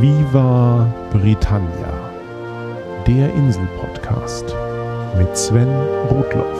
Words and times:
Viva 0.00 0.94
Britannia, 1.10 2.12
der 3.04 3.34
Insel-Podcast 3.34 4.44
mit 5.16 5.36
Sven 5.36 5.66
Rudloff. 6.08 6.58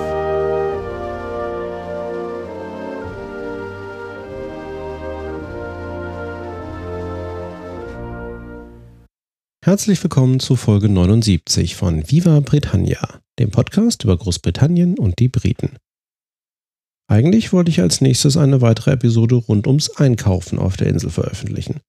Herzlich 9.64 10.02
willkommen 10.02 10.40
zu 10.40 10.56
Folge 10.56 10.88
79 10.88 11.76
von 11.76 12.10
Viva 12.10 12.40
Britannia, 12.40 13.20
dem 13.38 13.52
Podcast 13.52 14.02
über 14.02 14.16
Großbritannien 14.16 14.98
und 14.98 15.20
die 15.20 15.28
Briten. 15.28 15.76
Eigentlich 17.08 17.52
wollte 17.52 17.70
ich 17.70 17.80
als 17.80 18.00
nächstes 18.00 18.36
eine 18.36 18.62
weitere 18.62 18.90
Episode 18.90 19.36
rund 19.36 19.68
ums 19.68 19.90
Einkaufen 19.96 20.58
auf 20.58 20.76
der 20.76 20.88
Insel 20.88 21.10
veröffentlichen. 21.10 21.80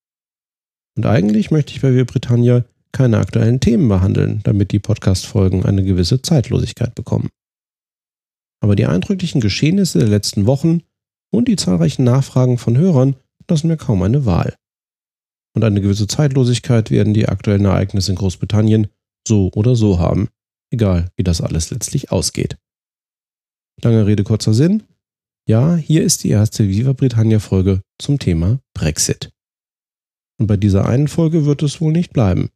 Und 0.96 1.06
eigentlich 1.06 1.50
möchte 1.50 1.72
ich 1.72 1.80
bei 1.80 1.94
Wir 1.94 2.04
Britannia 2.04 2.64
keine 2.92 3.18
aktuellen 3.18 3.60
Themen 3.60 3.88
behandeln, 3.88 4.40
damit 4.42 4.72
die 4.72 4.78
Podcast-Folgen 4.78 5.64
eine 5.64 5.84
gewisse 5.84 6.22
Zeitlosigkeit 6.22 6.94
bekommen. 6.94 7.28
Aber 8.62 8.76
die 8.76 8.86
eindrücklichen 8.86 9.40
Geschehnisse 9.40 10.00
der 10.00 10.08
letzten 10.08 10.46
Wochen 10.46 10.82
und 11.32 11.48
die 11.48 11.56
zahlreichen 11.56 12.04
Nachfragen 12.04 12.58
von 12.58 12.76
Hörern 12.76 13.16
lassen 13.48 13.68
mir 13.68 13.76
kaum 13.76 14.02
eine 14.02 14.26
Wahl. 14.26 14.54
Und 15.54 15.64
eine 15.64 15.80
gewisse 15.80 16.06
Zeitlosigkeit 16.06 16.90
werden 16.90 17.14
die 17.14 17.28
aktuellen 17.28 17.64
Ereignisse 17.64 18.12
in 18.12 18.16
Großbritannien 18.16 18.88
so 19.26 19.50
oder 19.54 19.74
so 19.76 19.98
haben, 19.98 20.28
egal 20.72 21.10
wie 21.16 21.24
das 21.24 21.40
alles 21.40 21.70
letztlich 21.70 22.12
ausgeht. 22.12 22.56
Lange 23.82 24.06
Rede, 24.06 24.24
kurzer 24.24 24.54
Sinn. 24.54 24.84
Ja, 25.48 25.74
hier 25.74 26.04
ist 26.04 26.22
die 26.22 26.28
erste 26.28 26.68
Viva 26.68 26.92
Britannia 26.92 27.38
Folge 27.38 27.82
zum 27.98 28.18
Thema 28.18 28.60
Brexit. 28.74 29.30
Und 30.40 30.46
bei 30.46 30.56
dieser 30.56 30.86
einen 30.86 31.06
Folge 31.06 31.44
wird 31.44 31.62
es 31.62 31.82
wohl 31.82 31.92
nicht 31.92 32.14
bleiben. 32.14 32.48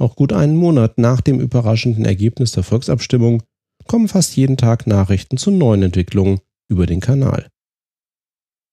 Auch 0.00 0.14
gut 0.14 0.32
einen 0.32 0.54
Monat 0.54 0.98
nach 0.98 1.20
dem 1.20 1.40
überraschenden 1.40 2.04
Ergebnis 2.04 2.52
der 2.52 2.62
Volksabstimmung 2.62 3.42
kommen 3.88 4.06
fast 4.06 4.36
jeden 4.36 4.56
Tag 4.56 4.86
Nachrichten 4.86 5.36
zu 5.36 5.50
neuen 5.50 5.82
Entwicklungen 5.82 6.40
über 6.68 6.86
den 6.86 7.00
Kanal. 7.00 7.48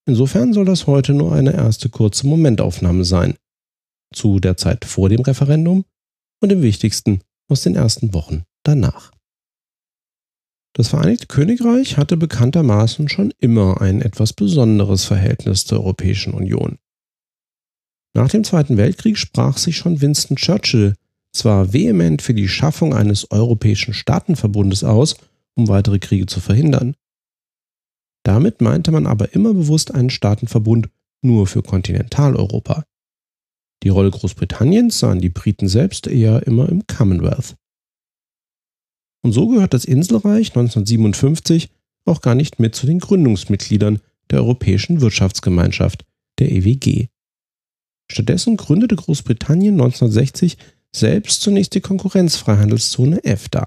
Insofern 0.08 0.54
soll 0.54 0.66
das 0.66 0.86
heute 0.86 1.16
nur 1.16 1.34
eine 1.34 1.54
erste 1.54 1.90
kurze 1.90 2.28
Momentaufnahme 2.28 3.04
sein. 3.04 3.36
Zu 4.14 4.40
der 4.40 4.58
Zeit 4.58 4.86
vor 4.86 5.10
dem 5.10 5.22
Referendum 5.22 5.84
und 6.40 6.50
dem 6.50 6.62
wichtigsten 6.62 7.22
aus 7.50 7.64
den 7.64 7.76
ersten 7.76 8.14
Wochen 8.14 8.44
danach. 8.64 9.12
Das 10.74 10.90
Vereinigte 10.90 11.26
Königreich 11.26 11.98
hatte 11.98 12.16
bekanntermaßen 12.16 13.10
schon 13.10 13.34
immer 13.40 13.82
ein 13.82 14.04
etwas 14.04 14.34
besonderes 14.34 15.06
Verhältnis 15.06 15.66
zur 15.66 15.80
Europäischen 15.80 16.36
Union. 16.36 16.78
Nach 18.16 18.30
dem 18.30 18.46
Zweiten 18.46 18.78
Weltkrieg 18.78 19.18
sprach 19.18 19.58
sich 19.58 19.76
schon 19.76 20.00
Winston 20.00 20.38
Churchill 20.38 20.96
zwar 21.34 21.74
vehement 21.74 22.22
für 22.22 22.34
die 22.34 22.48
Schaffung 22.48 22.94
eines 22.94 23.30
europäischen 23.30 23.94
Staatenverbundes 23.94 24.86
aus, 24.86 25.18
um 25.56 25.68
weitere 25.68 26.00
Kriege 26.00 26.26
zu 26.26 26.40
verhindern. 26.40 26.96
Damit 28.24 28.62
meinte 28.62 28.92
man 28.92 29.06
aber 29.06 29.36
immer 29.36 29.54
bewusst 29.54 29.94
einen 29.94 30.10
Staatenverbund 30.10 30.90
nur 31.22 31.46
für 31.46 31.62
Kontinentaleuropa. 31.62 32.86
Die 33.84 33.90
Rolle 33.90 34.12
Großbritanniens 34.12 34.98
sahen 34.98 35.20
die 35.20 35.30
Briten 35.30 35.68
selbst 35.68 36.08
eher 36.08 36.48
immer 36.48 36.70
im 36.70 36.88
Commonwealth. 36.88 37.56
Und 39.24 39.34
so 39.34 39.50
gehört 39.50 39.74
das 39.74 39.84
Inselreich 39.84 40.52
1957 40.52 41.70
auch 42.06 42.22
gar 42.22 42.36
nicht 42.36 42.60
mit 42.60 42.76
zu 42.76 42.86
den 42.86 43.00
Gründungsmitgliedern 43.00 44.00
der 44.32 44.40
Europäischen 44.40 45.02
Wirtschaftsgemeinschaft, 45.02 46.06
der 46.40 46.52
EWG. 46.52 47.10
Stattdessen 48.12 48.58
gründete 48.58 48.96
Großbritannien 48.96 49.76
1960 49.76 50.58
selbst 50.96 51.42
zunächst 51.42 51.74
die 51.74 51.82
Konkurrenzfreihandelszone 51.82 53.24
EFTA. 53.24 53.66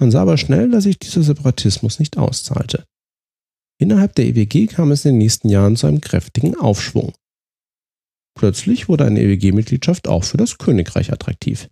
Man 0.00 0.10
sah 0.10 0.22
aber 0.22 0.38
schnell, 0.38 0.70
dass 0.70 0.84
sich 0.84 0.98
dieser 0.98 1.22
Separatismus 1.22 1.98
nicht 1.98 2.16
auszahlte. 2.16 2.84
Innerhalb 3.78 4.14
der 4.14 4.26
EWG 4.26 4.66
kam 4.66 4.92
es 4.92 5.04
in 5.04 5.12
den 5.12 5.18
nächsten 5.18 5.48
Jahren 5.48 5.76
zu 5.76 5.86
einem 5.86 6.00
kräftigen 6.00 6.56
Aufschwung. 6.56 7.12
Plötzlich 8.36 8.88
wurde 8.88 9.04
eine 9.04 9.20
EWG-Mitgliedschaft 9.20 10.08
auch 10.08 10.24
für 10.24 10.36
das 10.36 10.58
Königreich 10.58 11.12
attraktiv. 11.12 11.68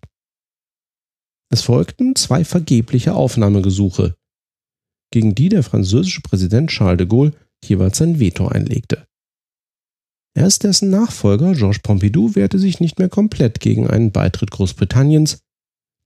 Es 1.50 1.62
folgten 1.62 2.14
zwei 2.16 2.44
vergebliche 2.44 3.14
Aufnahmegesuche, 3.14 4.14
gegen 5.12 5.34
die 5.34 5.48
der 5.48 5.62
französische 5.62 6.22
Präsident 6.22 6.70
Charles 6.70 6.98
de 6.98 7.06
Gaulle 7.06 7.32
jeweils 7.64 7.98
sein 7.98 8.18
Veto 8.18 8.48
einlegte. 8.48 9.06
Erst 10.34 10.64
dessen 10.64 10.90
Nachfolger 10.90 11.52
Georges 11.52 11.80
Pompidou 11.80 12.34
wehrte 12.34 12.58
sich 12.58 12.80
nicht 12.80 12.98
mehr 12.98 13.08
komplett 13.08 13.60
gegen 13.60 13.86
einen 13.86 14.12
Beitritt 14.12 14.50
Großbritanniens, 14.50 15.40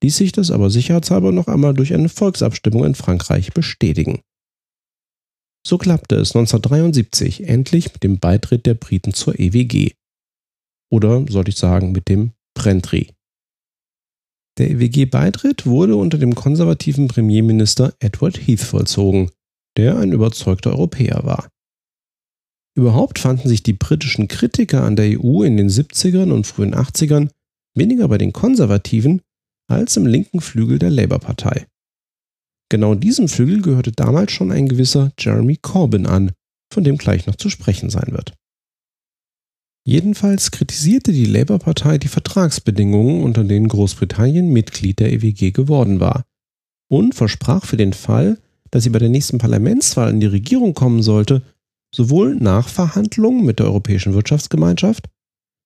ließ 0.02 0.16
sich 0.16 0.32
das 0.32 0.50
aber 0.50 0.68
sicherheitshalber 0.68 1.32
noch 1.32 1.46
einmal 1.46 1.74
durch 1.74 1.94
eine 1.94 2.08
Volksabstimmung 2.08 2.84
in 2.84 2.94
Frankreich 2.94 3.52
bestätigen. 3.52 4.20
So 5.66 5.78
klappte 5.78 6.16
es 6.16 6.34
1973 6.34 7.48
endlich 7.48 7.92
mit 7.92 8.02
dem 8.02 8.18
Beitritt 8.18 8.66
der 8.66 8.74
Briten 8.74 9.14
zur 9.14 9.38
EWG. 9.38 9.92
Oder 10.92 11.24
sollte 11.28 11.50
ich 11.50 11.56
sagen, 11.56 11.92
mit 11.92 12.08
dem 12.08 12.32
Brentry. 12.54 13.10
Der 14.58 14.70
EWG-Beitritt 14.70 15.66
wurde 15.66 15.96
unter 15.96 16.18
dem 16.18 16.34
konservativen 16.34 17.08
Premierminister 17.08 17.94
Edward 17.98 18.38
Heath 18.38 18.60
vollzogen, 18.60 19.30
der 19.76 19.98
ein 19.98 20.12
überzeugter 20.12 20.70
Europäer 20.70 21.24
war. 21.24 21.48
Überhaupt 22.76 23.18
fanden 23.18 23.48
sich 23.48 23.62
die 23.62 23.72
britischen 23.72 24.28
Kritiker 24.28 24.84
an 24.84 24.96
der 24.96 25.18
EU 25.18 25.42
in 25.42 25.56
den 25.56 25.70
70ern 25.70 26.30
und 26.30 26.46
frühen 26.46 26.74
80ern 26.74 27.30
weniger 27.74 28.06
bei 28.06 28.18
den 28.18 28.32
Konservativen 28.32 29.22
als 29.66 29.96
im 29.96 30.06
linken 30.06 30.40
Flügel 30.40 30.78
der 30.78 30.90
Labour-Partei. 30.90 31.66
Genau 32.68 32.94
diesem 32.94 33.28
Flügel 33.28 33.62
gehörte 33.62 33.92
damals 33.92 34.32
schon 34.32 34.52
ein 34.52 34.68
gewisser 34.68 35.10
Jeremy 35.18 35.56
Corbyn 35.56 36.06
an, 36.06 36.32
von 36.72 36.84
dem 36.84 36.98
gleich 36.98 37.26
noch 37.26 37.36
zu 37.36 37.48
sprechen 37.48 37.88
sein 37.90 38.12
wird. 38.12 38.34
Jedenfalls 39.86 40.50
kritisierte 40.50 41.12
die 41.12 41.26
Labour-Partei 41.26 41.96
die 41.96 42.08
Vertragsbedingungen, 42.08 43.22
unter 43.22 43.44
denen 43.44 43.68
Großbritannien 43.68 44.52
Mitglied 44.52 44.98
der 44.98 45.12
EWG 45.12 45.52
geworden 45.52 46.00
war, 46.00 46.24
und 46.88 47.14
versprach 47.14 47.64
für 47.64 47.76
den 47.76 47.92
Fall, 47.92 48.38
dass 48.70 48.82
sie 48.82 48.90
bei 48.90 48.98
der 48.98 49.08
nächsten 49.08 49.38
Parlamentswahl 49.38 50.10
in 50.10 50.20
die 50.20 50.26
Regierung 50.26 50.74
kommen 50.74 51.02
sollte, 51.02 51.42
sowohl 51.94 52.34
Nachverhandlungen 52.34 53.44
mit 53.44 53.58
der 53.58 53.66
Europäischen 53.66 54.14
Wirtschaftsgemeinschaft 54.14 55.08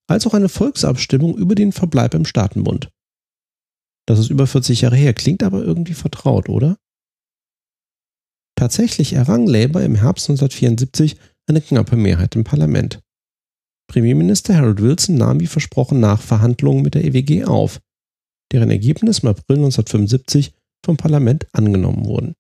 als 0.09 0.27
auch 0.27 0.35
eine 0.35 0.49
Volksabstimmung 0.49 1.37
über 1.37 1.55
den 1.55 1.73
Verbleib 1.73 2.15
im 2.15 2.25
Staatenbund. 2.25 2.91
Das 4.07 4.19
ist 4.19 4.31
über 4.31 4.47
40 4.47 4.81
Jahre 4.81 4.97
her, 4.97 5.15
klingt 5.15 5.43
aber 5.43 5.63
irgendwie 5.63 5.95
vertraut, 5.95 6.49
oder? 6.49 6.77
Tatsächlich 8.57 9.13
errang 9.13 9.47
Labour 9.47 9.83
im 9.83 9.95
Herbst 9.95 10.29
1974 10.29 11.17
eine 11.49 11.61
knappe 11.61 11.97
Mehrheit 11.97 12.35
im 12.37 12.45
Parlament. 12.45 13.01
Premierminister 13.89 14.55
Harold 14.57 14.81
Wilson 14.81 15.17
nahm 15.17 15.41
wie 15.41 15.47
versprochen 15.47 16.01
Nachverhandlungen 16.01 16.83
mit 16.83 16.95
der 16.95 17.05
EWG 17.05 17.45
auf, 17.45 17.81
deren 18.53 18.71
Ergebnis 18.71 19.21
im 19.21 19.29
April 19.29 19.57
1975 19.57 20.55
vom 20.85 20.97
Parlament 20.97 21.47
angenommen 21.53 22.05
wurden. 22.05 22.35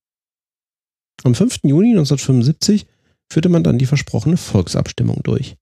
Am 1.25 1.35
5. 1.35 1.61
Juni 1.65 1.91
1975 1.91 2.87
führte 3.31 3.49
man 3.49 3.63
dann 3.63 3.79
die 3.79 3.87
versprochene 3.87 4.37
Volksabstimmung 4.37 5.23
durch. 5.23 5.57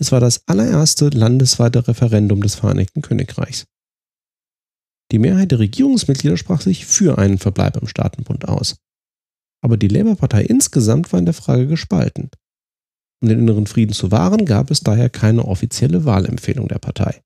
Es 0.00 0.12
war 0.12 0.20
das 0.20 0.48
allererste 0.48 1.10
landesweite 1.10 1.86
Referendum 1.86 2.42
des 2.42 2.54
Vereinigten 2.54 3.02
Königreichs. 3.02 3.66
Die 5.12 5.18
Mehrheit 5.18 5.50
der 5.50 5.58
Regierungsmitglieder 5.58 6.36
sprach 6.36 6.60
sich 6.60 6.86
für 6.86 7.18
einen 7.18 7.38
Verbleib 7.38 7.76
im 7.76 7.88
Staatenbund 7.88 8.48
aus. 8.48 8.76
Aber 9.62 9.76
die 9.76 9.88
Labour-Partei 9.88 10.42
insgesamt 10.44 11.12
war 11.12 11.18
in 11.18 11.26
der 11.26 11.34
Frage 11.34 11.66
gespalten. 11.66 12.30
Um 13.22 13.28
den 13.28 13.40
inneren 13.40 13.66
Frieden 13.66 13.92
zu 13.92 14.10
wahren, 14.10 14.46
gab 14.46 14.70
es 14.70 14.80
daher 14.80 15.10
keine 15.10 15.44
offizielle 15.44 16.06
Wahlempfehlung 16.06 16.68
der 16.68 16.78
Partei. 16.78 17.20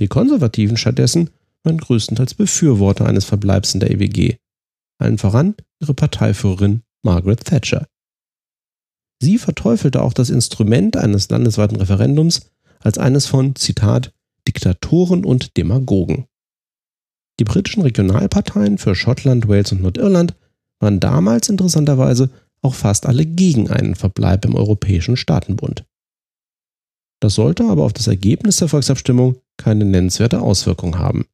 Die 0.00 0.08
Konservativen 0.08 0.76
stattdessen 0.76 1.30
waren 1.62 1.78
größtenteils 1.78 2.34
Befürworter 2.34 3.06
eines 3.06 3.24
Verbleibs 3.24 3.74
in 3.74 3.80
der 3.80 3.90
EWG, 3.92 4.38
allen 4.98 5.18
voran 5.18 5.54
ihre 5.80 5.94
Parteiführerin 5.94 6.82
Margaret 7.04 7.44
Thatcher. 7.44 7.86
Sie 9.22 9.38
verteufelte 9.38 10.02
auch 10.02 10.12
das 10.12 10.30
Instrument 10.30 10.96
eines 10.96 11.28
landesweiten 11.28 11.76
Referendums 11.76 12.50
als 12.80 12.98
eines 12.98 13.26
von, 13.26 13.54
Zitat, 13.54 14.12
Diktatoren 14.48 15.24
und 15.24 15.56
Demagogen. 15.56 16.26
Die 17.38 17.44
britischen 17.44 17.82
Regionalparteien 17.82 18.78
für 18.78 18.94
Schottland, 18.94 19.48
Wales 19.48 19.72
und 19.72 19.82
Nordirland 19.82 20.34
waren 20.78 21.00
damals 21.00 21.48
interessanterweise 21.48 22.30
auch 22.62 22.74
fast 22.74 23.06
alle 23.06 23.24
gegen 23.24 23.70
einen 23.70 23.94
Verbleib 23.94 24.44
im 24.44 24.54
Europäischen 24.54 25.16
Staatenbund. 25.16 25.84
Das 27.20 27.34
sollte 27.34 27.64
aber 27.64 27.84
auf 27.84 27.92
das 27.92 28.06
Ergebnis 28.06 28.56
der 28.56 28.68
Volksabstimmung 28.68 29.36
keine 29.58 29.84
nennenswerte 29.84 30.40
Auswirkung 30.40 30.98
haben. 30.98 31.26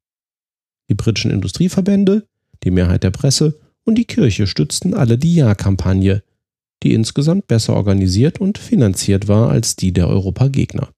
Die 0.89 0.95
britischen 0.95 1.31
Industrieverbände, 1.31 2.27
die 2.63 2.71
Mehrheit 2.71 3.03
der 3.03 3.11
Presse 3.11 3.59
und 3.85 3.95
die 3.95 4.05
Kirche 4.05 4.47
stützten 4.47 4.93
alle 4.93 5.17
die 5.17 5.35
Ja-Kampagne, 5.35 6.23
die 6.83 6.93
insgesamt 6.93 7.47
besser 7.47 7.75
organisiert 7.75 8.39
und 8.39 8.57
finanziert 8.57 9.27
war 9.27 9.49
als 9.49 9.75
die 9.75 9.91
der 9.91 10.07
Europagegner. 10.07 10.91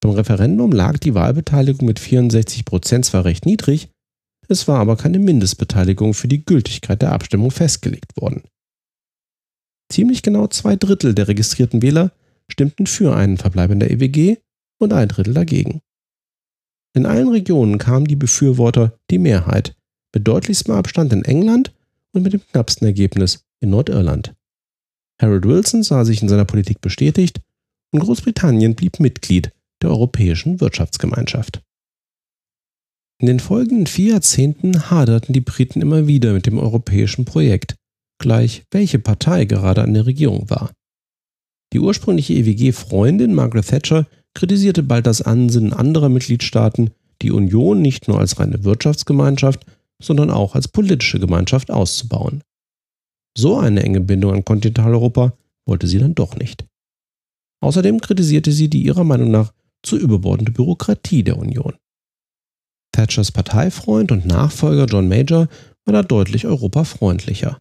Beim 0.00 0.12
Referendum 0.12 0.72
lag 0.72 0.98
die 0.98 1.14
Wahlbeteiligung 1.14 1.86
mit 1.86 1.98
64 1.98 2.64
Prozent 2.64 3.04
zwar 3.04 3.24
recht 3.24 3.46
niedrig, 3.46 3.88
es 4.48 4.66
war 4.68 4.80
aber 4.80 4.96
keine 4.96 5.18
Mindestbeteiligung 5.18 6.14
für 6.14 6.28
die 6.28 6.44
Gültigkeit 6.44 7.00
der 7.00 7.12
Abstimmung 7.12 7.50
festgelegt 7.50 8.16
worden. 8.16 8.42
Ziemlich 9.90 10.22
genau 10.22 10.48
zwei 10.48 10.74
Drittel 10.76 11.14
der 11.14 11.28
registrierten 11.28 11.82
Wähler 11.82 12.12
stimmten 12.50 12.86
für 12.86 13.14
einen 13.14 13.38
Verbleib 13.38 13.70
in 13.70 13.80
der 13.80 13.90
EWG 13.90 14.38
und 14.78 14.92
ein 14.92 15.08
Drittel 15.08 15.34
dagegen. 15.34 15.80
In 16.94 17.06
allen 17.06 17.28
Regionen 17.28 17.78
kamen 17.78 18.06
die 18.06 18.16
Befürworter 18.16 18.98
die 19.10 19.18
Mehrheit, 19.18 19.76
mit 20.14 20.26
deutlichstem 20.26 20.74
Abstand 20.74 21.12
in 21.12 21.24
England 21.24 21.72
und 22.12 22.22
mit 22.22 22.32
dem 22.32 22.46
knappsten 22.46 22.86
Ergebnis 22.86 23.44
in 23.62 23.70
Nordirland. 23.70 24.34
Harold 25.20 25.46
Wilson 25.46 25.82
sah 25.82 26.04
sich 26.04 26.20
in 26.20 26.28
seiner 26.28 26.44
Politik 26.44 26.80
bestätigt 26.80 27.40
und 27.92 28.00
Großbritannien 28.00 28.74
blieb 28.74 29.00
Mitglied 29.00 29.52
der 29.82 29.90
Europäischen 29.90 30.60
Wirtschaftsgemeinschaft. 30.60 31.62
In 33.20 33.26
den 33.26 33.40
folgenden 33.40 33.86
vier 33.86 34.14
Jahrzehnten 34.14 34.90
haderten 34.90 35.32
die 35.32 35.40
Briten 35.40 35.80
immer 35.80 36.08
wieder 36.08 36.32
mit 36.32 36.46
dem 36.46 36.58
europäischen 36.58 37.24
Projekt, 37.24 37.76
gleich 38.18 38.64
welche 38.72 38.98
Partei 38.98 39.44
gerade 39.44 39.82
an 39.82 39.94
der 39.94 40.06
Regierung 40.06 40.50
war. 40.50 40.72
Die 41.72 41.78
ursprüngliche 41.78 42.34
EWG-Freundin 42.34 43.32
Margaret 43.32 43.68
Thatcher 43.68 44.06
kritisierte 44.34 44.82
bald 44.82 45.06
das 45.06 45.22
Ansinnen 45.22 45.72
anderer 45.72 46.08
Mitgliedstaaten, 46.08 46.90
die 47.22 47.30
Union 47.30 47.80
nicht 47.80 48.08
nur 48.08 48.18
als 48.18 48.38
reine 48.40 48.64
Wirtschaftsgemeinschaft, 48.64 49.64
sondern 50.02 50.30
auch 50.30 50.54
als 50.54 50.68
politische 50.68 51.20
Gemeinschaft 51.20 51.70
auszubauen. 51.70 52.42
So 53.36 53.58
eine 53.58 53.82
enge 53.82 54.00
Bindung 54.00 54.32
an 54.32 54.44
Kontinentaleuropa 54.44 55.36
wollte 55.66 55.86
sie 55.86 55.98
dann 55.98 56.14
doch 56.14 56.36
nicht. 56.36 56.66
Außerdem 57.60 58.00
kritisierte 58.00 58.52
sie 58.52 58.68
die 58.68 58.82
ihrer 58.82 59.04
Meinung 59.04 59.30
nach 59.30 59.52
zu 59.82 59.96
überbordende 59.96 60.52
Bürokratie 60.52 61.22
der 61.22 61.38
Union. 61.38 61.74
Thatchers 62.92 63.32
Parteifreund 63.32 64.12
und 64.12 64.26
Nachfolger 64.26 64.84
John 64.84 65.08
Major 65.08 65.48
war 65.84 65.92
da 65.92 66.02
deutlich 66.02 66.46
europafreundlicher. 66.46 67.58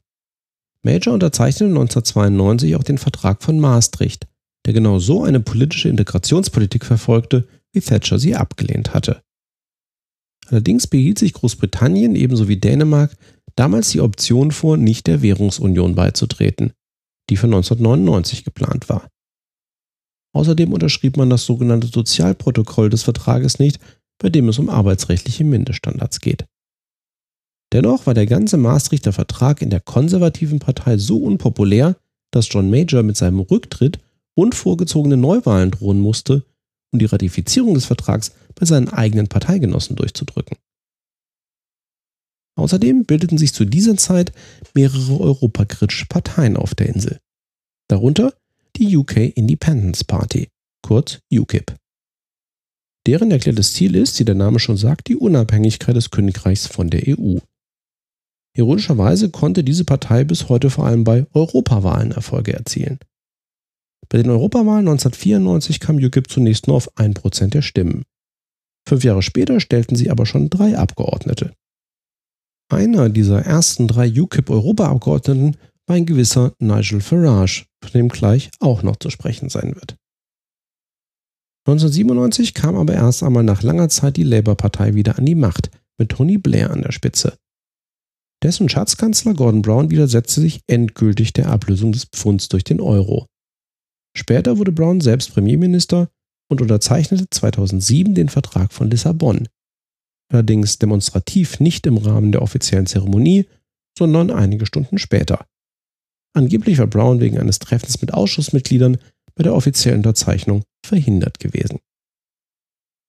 Major 0.83 1.13
unterzeichnete 1.13 1.65
1992 1.65 2.75
auch 2.75 2.83
den 2.83 2.97
Vertrag 2.97 3.43
von 3.43 3.59
Maastricht, 3.59 4.27
der 4.65 4.73
genau 4.73 4.99
so 4.99 5.23
eine 5.23 5.39
politische 5.39 5.89
Integrationspolitik 5.89 6.85
verfolgte, 6.85 7.47
wie 7.71 7.81
Thatcher 7.81 8.19
sie 8.19 8.35
abgelehnt 8.35 8.93
hatte. 8.93 9.21
Allerdings 10.47 10.87
behielt 10.87 11.17
sich 11.17 11.33
Großbritannien 11.33 12.15
ebenso 12.15 12.47
wie 12.47 12.57
Dänemark 12.57 13.15
damals 13.61 13.91
die 13.91 14.01
Option 14.01 14.49
vor, 14.49 14.75
nicht 14.75 15.05
der 15.05 15.21
Währungsunion 15.21 15.93
beizutreten, 15.93 16.73
die 17.29 17.37
für 17.37 17.45
1999 17.45 18.43
geplant 18.43 18.89
war. 18.89 19.07
Außerdem 20.33 20.73
unterschrieb 20.73 21.15
man 21.15 21.29
das 21.29 21.45
sogenannte 21.45 21.85
Sozialprotokoll 21.85 22.89
des 22.89 23.03
Vertrages 23.03 23.59
nicht, 23.59 23.79
bei 24.17 24.29
dem 24.29 24.49
es 24.49 24.57
um 24.57 24.67
arbeitsrechtliche 24.67 25.43
Mindeststandards 25.43 26.21
geht. 26.21 26.47
Dennoch 27.71 28.07
war 28.07 28.15
der 28.15 28.25
ganze 28.25 28.57
Maastrichter 28.57 29.13
Vertrag 29.13 29.61
in 29.61 29.69
der 29.69 29.79
konservativen 29.79 30.57
Partei 30.57 30.97
so 30.97 31.19
unpopulär, 31.19 31.97
dass 32.31 32.51
John 32.51 32.71
Major 32.71 33.03
mit 33.03 33.15
seinem 33.15 33.41
Rücktritt 33.41 33.99
und 34.33 34.55
vorgezogene 34.55 35.17
Neuwahlen 35.17 35.69
drohen 35.69 35.99
musste, 35.99 36.45
um 36.91 36.97
die 36.97 37.05
Ratifizierung 37.05 37.75
des 37.75 37.85
Vertrags 37.85 38.31
bei 38.55 38.65
seinen 38.65 38.89
eigenen 38.89 39.27
Parteigenossen 39.27 39.95
durchzudrücken. 39.97 40.57
Außerdem 42.55 43.05
bildeten 43.05 43.37
sich 43.37 43.53
zu 43.53 43.65
dieser 43.65 43.97
Zeit 43.97 44.31
mehrere 44.73 45.19
europakritische 45.19 46.05
Parteien 46.07 46.57
auf 46.57 46.75
der 46.75 46.87
Insel. 46.87 47.19
Darunter 47.87 48.33
die 48.77 48.95
UK 48.95 49.17
Independence 49.35 50.03
Party, 50.03 50.49
kurz 50.81 51.19
UKIP. 51.31 51.75
Deren 53.07 53.31
erklärtes 53.31 53.73
Ziel 53.73 53.95
ist, 53.95 54.19
wie 54.19 54.25
der 54.25 54.35
Name 54.35 54.59
schon 54.59 54.77
sagt, 54.77 55.07
die 55.07 55.15
Unabhängigkeit 55.15 55.95
des 55.95 56.11
Königreichs 56.11 56.67
von 56.67 56.89
der 56.89 57.03
EU. 57.07 57.39
Ironischerweise 58.55 59.29
konnte 59.29 59.63
diese 59.63 59.85
Partei 59.85 60.23
bis 60.23 60.49
heute 60.49 60.69
vor 60.69 60.85
allem 60.85 61.03
bei 61.03 61.25
Europawahlen 61.33 62.11
Erfolge 62.11 62.53
erzielen. 62.53 62.99
Bei 64.09 64.17
den 64.17 64.29
Europawahlen 64.29 64.87
1994 64.87 65.79
kam 65.79 65.95
UKIP 65.95 66.29
zunächst 66.29 66.67
nur 66.67 66.75
auf 66.75 66.93
1% 66.97 67.47
der 67.47 67.61
Stimmen. 67.61 68.03
Fünf 68.87 69.03
Jahre 69.03 69.21
später 69.21 69.59
stellten 69.59 69.95
sie 69.95 70.09
aber 70.09 70.25
schon 70.25 70.49
drei 70.49 70.77
Abgeordnete. 70.77 71.53
Einer 72.71 73.09
dieser 73.09 73.41
ersten 73.41 73.89
drei 73.89 74.09
UKIP-Europaabgeordneten 74.09 75.57
war 75.87 75.97
ein 75.97 76.05
gewisser 76.05 76.53
Nigel 76.59 77.01
Farage, 77.01 77.65
von 77.83 77.91
dem 77.91 78.07
gleich 78.07 78.49
auch 78.61 78.81
noch 78.81 78.95
zu 78.95 79.09
sprechen 79.09 79.49
sein 79.49 79.75
wird. 79.75 79.97
1997 81.67 82.53
kam 82.53 82.77
aber 82.77 82.93
erst 82.93 83.23
einmal 83.23 83.43
nach 83.43 83.61
langer 83.61 83.89
Zeit 83.89 84.15
die 84.15 84.23
Labour-Partei 84.23 84.95
wieder 84.95 85.17
an 85.17 85.25
die 85.25 85.35
Macht, 85.35 85.69
mit 85.97 86.09
Tony 86.09 86.37
Blair 86.37 86.71
an 86.71 86.81
der 86.81 86.93
Spitze. 86.93 87.37
Dessen 88.41 88.69
Schatzkanzler 88.69 89.33
Gordon 89.33 89.61
Brown 89.61 89.91
widersetzte 89.91 90.39
sich 90.39 90.61
endgültig 90.67 91.33
der 91.33 91.49
Ablösung 91.49 91.91
des 91.91 92.05
Pfunds 92.05 92.47
durch 92.47 92.63
den 92.63 92.79
Euro. 92.79 93.27
Später 94.15 94.57
wurde 94.57 94.71
Brown 94.71 95.01
selbst 95.01 95.33
Premierminister 95.33 96.09
und 96.49 96.61
unterzeichnete 96.61 97.29
2007 97.29 98.15
den 98.15 98.29
Vertrag 98.29 98.71
von 98.71 98.89
Lissabon. 98.89 99.49
Allerdings 100.31 100.79
demonstrativ 100.79 101.59
nicht 101.59 101.85
im 101.85 101.97
Rahmen 101.97 102.31
der 102.31 102.41
offiziellen 102.41 102.85
Zeremonie, 102.85 103.47
sondern 103.97 104.31
einige 104.31 104.65
Stunden 104.65 104.97
später. 104.97 105.45
Angeblich 106.33 106.77
war 106.77 106.87
Brown 106.87 107.19
wegen 107.19 107.37
eines 107.37 107.59
Treffens 107.59 107.99
mit 107.99 108.13
Ausschussmitgliedern 108.13 108.97
bei 109.35 109.43
der 109.43 109.53
offiziellen 109.53 109.99
Unterzeichnung 109.99 110.63
verhindert 110.85 111.39
gewesen. 111.39 111.79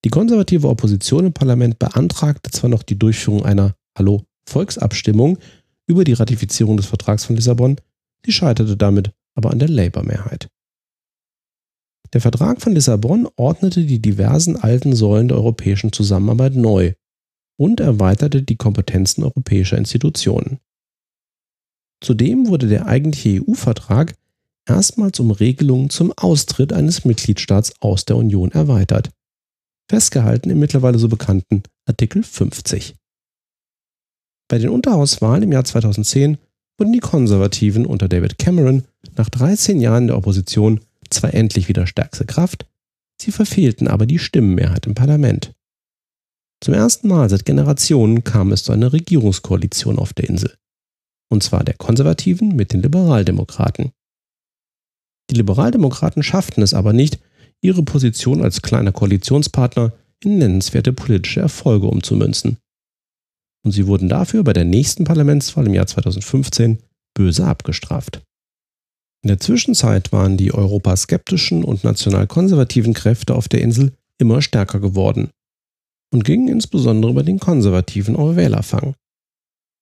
Die 0.05 0.11
konservative 0.11 0.69
Opposition 0.69 1.27
im 1.27 1.33
Parlament 1.33 1.79
beantragte 1.79 2.51
zwar 2.51 2.69
noch 2.69 2.83
die 2.83 2.99
Durchführung 2.99 3.45
einer 3.45 3.77
Hallo 3.97 4.25
Volksabstimmung 4.49 5.39
über 5.87 6.03
die 6.03 6.15
Ratifizierung 6.15 6.77
des 6.77 6.87
Vertrags 6.87 7.25
von 7.25 7.37
Lissabon, 7.37 7.77
sie 8.27 8.33
scheiterte 8.33 8.77
damit 8.77 9.13
aber 9.35 9.53
an 9.53 9.61
der 9.61 9.69
Labour-Mehrheit. 9.69 10.49
Der 12.13 12.21
Vertrag 12.21 12.61
von 12.61 12.75
Lissabon 12.75 13.29
ordnete 13.37 13.85
die 13.85 14.03
diversen 14.03 14.57
alten 14.57 14.95
Säulen 14.95 15.29
der 15.29 15.37
europäischen 15.37 15.93
Zusammenarbeit 15.93 16.57
neu 16.57 16.95
und 17.57 17.81
erweiterte 17.81 18.43
die 18.43 18.57
Kompetenzen 18.57 19.25
europäischer 19.25 19.79
Institutionen. 19.79 20.59
Zudem 22.03 22.49
wurde 22.49 22.69
der 22.69 22.87
eigentliche 22.87 23.43
EU-Vertrag 23.43 24.17
erstmals 24.67 25.21
um 25.21 25.31
Regelungen 25.31 25.91
zum 25.91 26.13
Austritt 26.13 26.73
eines 26.73 27.05
Mitgliedstaats 27.05 27.75
aus 27.81 28.05
der 28.05 28.17
Union 28.17 28.51
erweitert. 28.53 29.11
Festgehalten 29.89 30.51
im 30.51 30.59
mittlerweile 30.59 30.99
so 30.99 31.09
bekannten 31.09 31.63
Artikel 31.87 32.23
50. 32.23 32.97
Bei 34.49 34.59
den 34.59 34.71
Unterhauswahlen 34.71 35.45
im 35.45 35.53
Jahr 35.53 35.65
2010 35.65 36.39
wurden 36.79 36.93
die 36.93 37.01
Konservativen 37.01 37.87
unter 37.87 38.09
David 38.09 38.39
Cameron 38.39 38.85
nach 39.17 39.29
13 39.29 39.81
Jahren 39.81 40.07
der 40.07 40.17
Opposition 40.17 40.81
zwar 41.11 41.35
endlich 41.35 41.69
wieder 41.69 41.87
stärkste 41.87 42.25
Kraft, 42.25 42.67
sie 43.21 43.33
verfehlten 43.33 43.89
aber 43.89 44.07
die 44.07 44.19
Stimmenmehrheit 44.19 44.87
im 44.87 44.95
Parlament. 44.95 45.53
Zum 46.63 46.75
ersten 46.75 47.09
Mal 47.09 47.29
seit 47.29 47.45
Generationen 47.45 48.23
kam 48.23 48.53
es 48.53 48.63
zu 48.63 48.71
einer 48.71 48.93
Regierungskoalition 48.93 49.99
auf 49.99 50.13
der 50.13 50.29
Insel. 50.29 50.55
Und 51.29 51.43
zwar 51.43 51.65
der 51.65 51.75
Konservativen 51.75 52.55
mit 52.55 52.73
den 52.73 52.83
Liberaldemokraten. 52.83 53.91
Die 55.29 55.35
Liberaldemokraten 55.35 56.23
schafften 56.23 56.63
es 56.63 56.73
aber 56.73 56.93
nicht, 56.93 57.19
ihre 57.63 57.83
Position 57.83 58.43
als 58.43 58.63
kleiner 58.63 58.93
Koalitionspartner 58.93 59.93
in 60.23 60.39
nennenswerte 60.39 60.93
politische 60.93 61.41
Erfolge 61.41 61.89
umzumünzen. 61.89 62.59
Und 63.65 63.73
sie 63.73 63.89
wurden 63.89 64.09
dafür 64.09 64.45
bei 64.45 64.53
der 64.53 64.65
nächsten 64.65 65.03
Parlamentswahl 65.03 65.67
im 65.67 65.75
Jahr 65.75 65.89
2015 65.89 66.79
böse 67.15 67.45
abgestraft. 67.45 68.23
In 69.25 69.29
der 69.29 69.41
Zwischenzeit 69.41 70.13
waren 70.13 70.37
die 70.37 70.55
europaskeptischen 70.55 71.65
und 71.65 71.83
nationalkonservativen 71.83 72.95
Kräfte 72.95 73.35
auf 73.35 73.49
der 73.49 73.63
Insel 73.63 73.95
immer 74.19 74.43
stärker 74.43 74.79
geworden 74.79 75.31
und 76.13 76.25
gingen 76.25 76.49
insbesondere 76.49 77.11
über 77.11 77.23
den 77.23 77.41
konservativen 77.41 78.17
Wählerfang. 78.37 78.95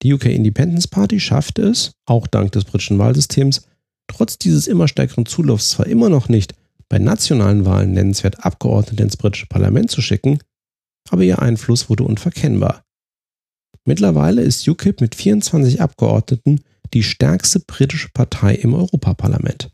Die 0.02 0.14
UK 0.14 0.26
Independence 0.26 0.88
Party 0.88 1.20
schaffte 1.20 1.62
es, 1.62 1.92
auch 2.06 2.26
dank 2.26 2.52
des 2.52 2.64
britischen 2.64 2.98
Wahlsystems, 2.98 3.66
trotz 4.06 4.38
dieses 4.38 4.66
immer 4.66 4.88
stärkeren 4.88 5.26
Zulaufs 5.26 5.70
zwar 5.70 5.86
immer 5.86 6.08
noch 6.08 6.28
nicht, 6.28 6.54
bei 6.88 6.98
nationalen 6.98 7.64
Wahlen 7.66 7.92
nennenswert 7.92 8.44
Abgeordnete 8.44 9.02
ins 9.02 9.16
britische 9.16 9.46
Parlament 9.46 9.90
zu 9.90 10.00
schicken, 10.00 10.38
aber 11.10 11.22
ihr 11.22 11.40
Einfluss 11.40 11.88
wurde 11.88 12.04
unverkennbar. 12.04 12.84
Mittlerweile 13.84 14.42
ist 14.42 14.66
UKIP 14.66 15.00
mit 15.00 15.14
24 15.14 15.80
Abgeordneten 15.80 16.60
die 16.92 17.02
stärkste 17.02 17.60
britische 17.60 18.08
Partei 18.12 18.54
im 18.54 18.74
Europaparlament. 18.74 19.70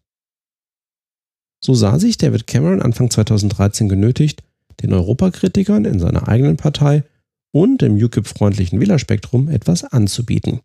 So 1.65 1.75
sah 1.75 1.99
sich 1.99 2.19
David 2.19 2.47
Cameron 2.47 2.83
Anfang 2.83 3.11
2013 3.11 3.89
genötigt, 3.89 4.43
den 4.83 4.93
Europakritikern 4.93 5.85
in 5.85 5.99
seiner 5.99 6.29
eigenen 6.29 6.57
Partei 6.57 7.05
und 7.53 7.83
im 7.83 7.95
UKIP-freundlichen 7.95 8.81
Wählerspektrum 8.81 9.49
etwas 9.49 9.85
anzubieten. 9.85 10.61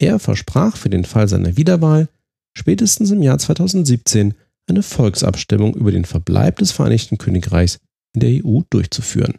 Er 0.00 0.18
versprach 0.18 0.76
für 0.76 0.90
den 0.90 1.04
Fall 1.04 1.28
seiner 1.28 1.56
Wiederwahl 1.56 2.08
spätestens 2.56 3.10
im 3.10 3.22
Jahr 3.22 3.38
2017 3.38 4.34
eine 4.68 4.82
Volksabstimmung 4.82 5.74
über 5.74 5.90
den 5.90 6.04
Verbleib 6.04 6.58
des 6.58 6.72
Vereinigten 6.72 7.18
Königreichs 7.18 7.78
in 8.14 8.20
der 8.20 8.44
EU 8.44 8.60
durchzuführen. 8.70 9.38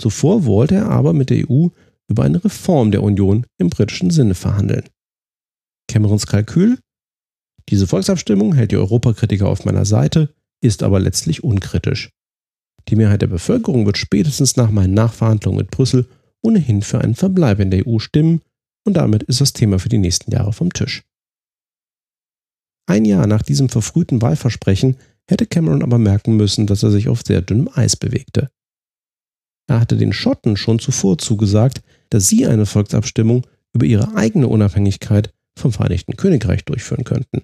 Zuvor 0.00 0.44
wollte 0.44 0.76
er 0.76 0.90
aber 0.90 1.12
mit 1.12 1.30
der 1.30 1.48
EU 1.48 1.68
über 2.08 2.24
eine 2.24 2.44
Reform 2.44 2.90
der 2.90 3.02
Union 3.02 3.46
im 3.58 3.70
britischen 3.70 4.10
Sinne 4.10 4.34
verhandeln. 4.34 4.84
Camerons 5.88 6.26
Kalkül? 6.26 6.78
Diese 7.68 7.86
Volksabstimmung 7.86 8.54
hält 8.54 8.70
die 8.70 8.76
Europakritiker 8.76 9.48
auf 9.48 9.64
meiner 9.64 9.84
Seite, 9.84 10.34
ist 10.62 10.82
aber 10.82 11.00
letztlich 11.00 11.42
unkritisch. 11.42 12.10
Die 12.88 12.96
Mehrheit 12.96 13.22
der 13.22 13.26
Bevölkerung 13.26 13.86
wird 13.86 13.98
spätestens 13.98 14.56
nach 14.56 14.70
meinen 14.70 14.94
Nachverhandlungen 14.94 15.58
mit 15.58 15.70
Brüssel 15.70 16.08
ohnehin 16.42 16.82
für 16.82 17.00
einen 17.00 17.14
Verbleib 17.14 17.58
in 17.58 17.70
der 17.70 17.86
EU 17.86 17.98
stimmen 17.98 18.42
und 18.84 18.94
damit 18.96 19.24
ist 19.24 19.40
das 19.40 19.52
Thema 19.52 19.78
für 19.78 19.88
die 19.88 19.98
nächsten 19.98 20.30
Jahre 20.30 20.52
vom 20.52 20.72
Tisch. 20.72 21.02
Ein 22.88 23.04
Jahr 23.04 23.26
nach 23.26 23.42
diesem 23.42 23.68
verfrühten 23.68 24.22
Wahlversprechen 24.22 24.96
hätte 25.28 25.46
Cameron 25.46 25.82
aber 25.82 25.98
merken 25.98 26.36
müssen, 26.36 26.68
dass 26.68 26.84
er 26.84 26.92
sich 26.92 27.08
auf 27.08 27.22
sehr 27.26 27.42
dünnem 27.42 27.68
Eis 27.74 27.96
bewegte. 27.96 28.50
Er 29.68 29.80
hatte 29.80 29.96
den 29.96 30.12
Schotten 30.12 30.56
schon 30.56 30.78
zuvor 30.78 31.18
zugesagt, 31.18 31.82
dass 32.10 32.28
sie 32.28 32.46
eine 32.46 32.66
Volksabstimmung 32.66 33.44
über 33.72 33.84
ihre 33.84 34.14
eigene 34.14 34.46
Unabhängigkeit 34.46 35.34
vom 35.58 35.72
Vereinigten 35.72 36.16
Königreich 36.16 36.64
durchführen 36.64 37.02
könnten. 37.02 37.42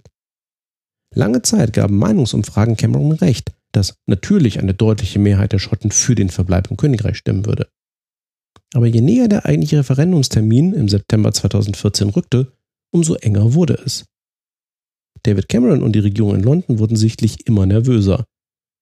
Lange 1.15 1.43
Zeit 1.43 1.73
gaben 1.73 1.99
Meinungsumfragen 1.99 2.77
Cameron 2.77 3.13
recht, 3.13 3.53
dass 3.73 3.97
natürlich 4.07 4.59
eine 4.59 4.75
deutliche 4.75 5.19
Mehrheit 5.19 5.53
der 5.53 5.59
Schotten 5.59 5.91
für 5.91 6.15
den 6.15 6.29
Verbleib 6.29 6.71
im 6.71 6.77
Königreich 6.77 7.17
stimmen 7.17 7.47
würde. 7.47 7.69
Aber 8.75 8.87
je 8.87 9.01
näher 9.01 9.29
der 9.29 9.47
eigentliche 9.47 9.79
Referendumstermin 9.79 10.73
im 10.73 10.89
September 10.89 11.33
2014 11.33 12.11
rückte, 12.11 12.53
umso 12.91 13.15
enger 13.15 13.55
wurde 13.55 13.75
es. 13.85 14.05
David 15.25 15.49
Cameron 15.49 15.83
und 15.83 15.93
die 15.93 16.01
Regierung 16.01 16.35
in 16.35 16.43
London 16.43 16.79
wurden 16.79 16.97
sichtlich 16.97 17.47
immer 17.47 17.67
nervöser. 17.67 18.27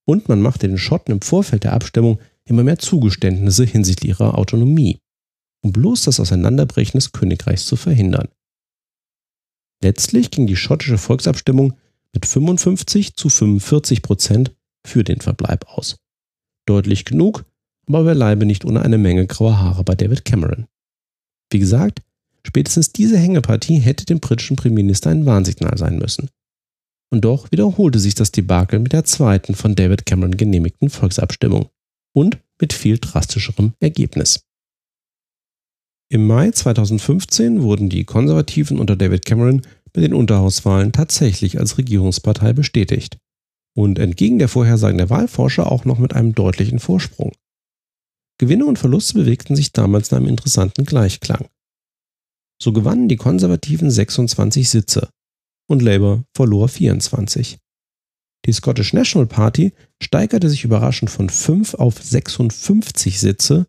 Und 0.06 0.28
man 0.28 0.40
machte 0.40 0.66
den 0.66 0.78
Schotten 0.78 1.12
im 1.12 1.20
Vorfeld 1.20 1.64
der 1.64 1.72
Abstimmung 1.72 2.20
immer 2.44 2.64
mehr 2.64 2.78
Zugeständnisse 2.78 3.64
hinsichtlich 3.64 4.10
ihrer 4.10 4.38
Autonomie, 4.38 5.00
um 5.62 5.72
bloß 5.72 6.02
das 6.02 6.18
Auseinanderbrechen 6.18 6.98
des 6.98 7.12
Königreichs 7.12 7.66
zu 7.66 7.76
verhindern. 7.76 8.28
Letztlich 9.82 10.30
ging 10.30 10.46
die 10.46 10.56
schottische 10.56 10.98
Volksabstimmung 10.98 11.74
mit 12.12 12.26
55 12.26 13.14
zu 13.14 13.28
45 13.28 14.02
Prozent 14.02 14.56
für 14.86 15.04
den 15.04 15.20
Verbleib 15.20 15.66
aus. 15.68 15.96
Deutlich 16.66 17.04
genug, 17.04 17.44
aber 17.86 18.04
beileibe 18.04 18.46
nicht 18.46 18.64
ohne 18.64 18.82
eine 18.82 18.98
Menge 18.98 19.26
grauer 19.26 19.58
Haare 19.58 19.84
bei 19.84 19.94
David 19.94 20.24
Cameron. 20.24 20.66
Wie 21.50 21.58
gesagt, 21.58 22.02
spätestens 22.46 22.92
diese 22.92 23.18
Hängepartie 23.18 23.78
hätte 23.78 24.04
dem 24.04 24.20
britischen 24.20 24.56
Premierminister 24.56 25.10
ein 25.10 25.26
Warnsignal 25.26 25.76
sein 25.76 25.98
müssen. 25.98 26.30
Und 27.12 27.22
doch 27.24 27.50
wiederholte 27.50 27.98
sich 27.98 28.14
das 28.14 28.30
Debakel 28.30 28.78
mit 28.78 28.92
der 28.92 29.04
zweiten 29.04 29.54
von 29.54 29.74
David 29.74 30.06
Cameron 30.06 30.36
genehmigten 30.36 30.90
Volksabstimmung 30.90 31.68
und 32.14 32.38
mit 32.60 32.72
viel 32.72 32.98
drastischerem 32.98 33.72
Ergebnis. 33.80 34.44
Im 36.12 36.26
Mai 36.26 36.50
2015 36.50 37.62
wurden 37.62 37.88
die 37.88 38.04
Konservativen 38.04 38.78
unter 38.78 38.96
David 38.96 39.24
Cameron 39.24 39.62
mit 39.94 40.04
den 40.04 40.14
Unterhauswahlen 40.14 40.92
tatsächlich 40.92 41.58
als 41.58 41.78
Regierungspartei 41.78 42.52
bestätigt. 42.52 43.18
Und 43.76 43.98
entgegen 43.98 44.38
der 44.38 44.48
Vorhersagen 44.48 44.98
der 44.98 45.10
Wahlforscher 45.10 45.70
auch 45.70 45.84
noch 45.84 45.98
mit 45.98 46.14
einem 46.14 46.34
deutlichen 46.34 46.78
Vorsprung. 46.78 47.32
Gewinne 48.38 48.66
und 48.66 48.78
Verluste 48.78 49.14
bewegten 49.14 49.54
sich 49.54 49.72
damals 49.72 50.10
in 50.10 50.16
einem 50.16 50.28
interessanten 50.28 50.84
Gleichklang. 50.84 51.48
So 52.62 52.72
gewannen 52.72 53.08
die 53.08 53.16
Konservativen 53.16 53.90
26 53.90 54.68
Sitze 54.68 55.10
und 55.68 55.82
Labour 55.82 56.24
verlor 56.34 56.68
24. 56.68 57.58
Die 58.46 58.52
Scottish 58.52 58.92
National 58.92 59.26
Party 59.26 59.72
steigerte 60.02 60.48
sich 60.48 60.64
überraschend 60.64 61.10
von 61.10 61.28
5 61.28 61.74
auf 61.74 62.02
56 62.02 63.20
Sitze, 63.20 63.66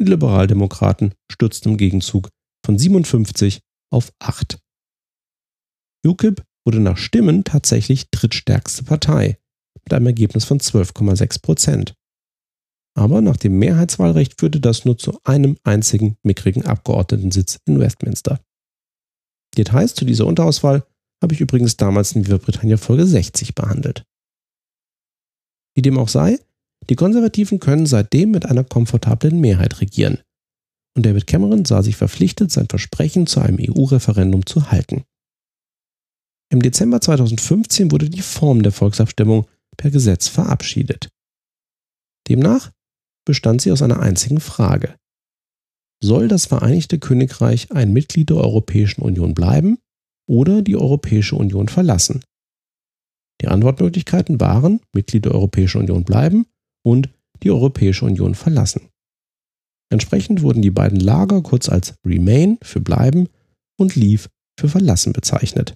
die 0.00 0.04
Liberaldemokraten 0.04 1.14
stürzten 1.30 1.72
im 1.72 1.78
Gegenzug 1.78 2.28
von 2.64 2.78
57 2.78 3.60
auf 3.92 4.12
8. 4.18 4.58
UKIP 6.06 6.42
wurde 6.64 6.80
nach 6.80 6.96
Stimmen 6.96 7.44
tatsächlich 7.44 8.10
drittstärkste 8.10 8.84
Partei 8.84 9.38
mit 9.84 9.92
einem 9.92 10.06
Ergebnis 10.06 10.44
von 10.44 10.58
12,6 10.58 11.42
Prozent. 11.42 11.94
Aber 12.94 13.20
nach 13.20 13.36
dem 13.36 13.58
Mehrheitswahlrecht 13.58 14.40
führte 14.40 14.60
das 14.60 14.84
nur 14.84 14.98
zu 14.98 15.18
einem 15.24 15.56
einzigen 15.62 16.16
mickrigen 16.22 16.66
Abgeordnetensitz 16.66 17.58
in 17.66 17.78
Westminster. 17.78 18.40
Details 19.56 19.94
zu 19.94 20.04
dieser 20.04 20.26
Unterauswahl 20.26 20.84
habe 21.22 21.34
ich 21.34 21.40
übrigens 21.40 21.76
damals 21.76 22.12
in 22.12 22.26
Viva 22.26 22.38
Britannia 22.38 22.76
Folge 22.76 23.06
60 23.06 23.54
behandelt. 23.54 24.04
Wie 25.74 25.82
dem 25.82 25.98
auch 25.98 26.08
sei, 26.08 26.38
die 26.88 26.96
Konservativen 26.96 27.60
können 27.60 27.86
seitdem 27.86 28.30
mit 28.30 28.46
einer 28.46 28.64
komfortablen 28.64 29.40
Mehrheit 29.40 29.80
regieren. 29.80 30.18
Und 30.96 31.06
David 31.06 31.26
Cameron 31.26 31.64
sah 31.64 31.82
sich 31.82 31.96
verpflichtet, 31.96 32.50
sein 32.50 32.66
Versprechen 32.68 33.26
zu 33.26 33.40
einem 33.40 33.58
EU-Referendum 33.60 34.46
zu 34.46 34.70
halten. 34.70 35.04
Im 36.52 36.60
Dezember 36.60 37.00
2015 37.00 37.92
wurde 37.92 38.10
die 38.10 38.22
Form 38.22 38.62
der 38.62 38.72
Volksabstimmung 38.72 39.46
per 39.76 39.90
Gesetz 39.90 40.28
verabschiedet. 40.28 41.08
Demnach 42.28 42.72
bestand 43.24 43.62
sie 43.62 43.70
aus 43.70 43.82
einer 43.82 44.00
einzigen 44.00 44.40
Frage. 44.40 44.96
Soll 46.02 46.28
das 46.28 46.46
Vereinigte 46.46 46.98
Königreich 46.98 47.70
ein 47.72 47.92
Mitglied 47.92 48.30
der 48.30 48.38
Europäischen 48.38 49.02
Union 49.02 49.34
bleiben 49.34 49.78
oder 50.28 50.62
die 50.62 50.76
Europäische 50.76 51.36
Union 51.36 51.68
verlassen? 51.68 52.22
Die 53.40 53.48
Antwortmöglichkeiten 53.48 54.40
waren 54.40 54.80
Mitglied 54.92 55.26
der 55.26 55.32
Europäischen 55.32 55.78
Union 55.78 56.04
bleiben 56.04 56.46
und 56.82 57.10
die 57.42 57.50
Europäische 57.50 58.04
Union 58.04 58.34
verlassen. 58.34 58.88
Entsprechend 59.92 60.42
wurden 60.42 60.62
die 60.62 60.70
beiden 60.70 61.00
Lager 61.00 61.42
kurz 61.42 61.68
als 61.68 61.94
Remain 62.04 62.58
für 62.62 62.80
bleiben 62.80 63.28
und 63.78 63.96
Leave 63.96 64.28
für 64.58 64.68
verlassen 64.68 65.12
bezeichnet. 65.12 65.74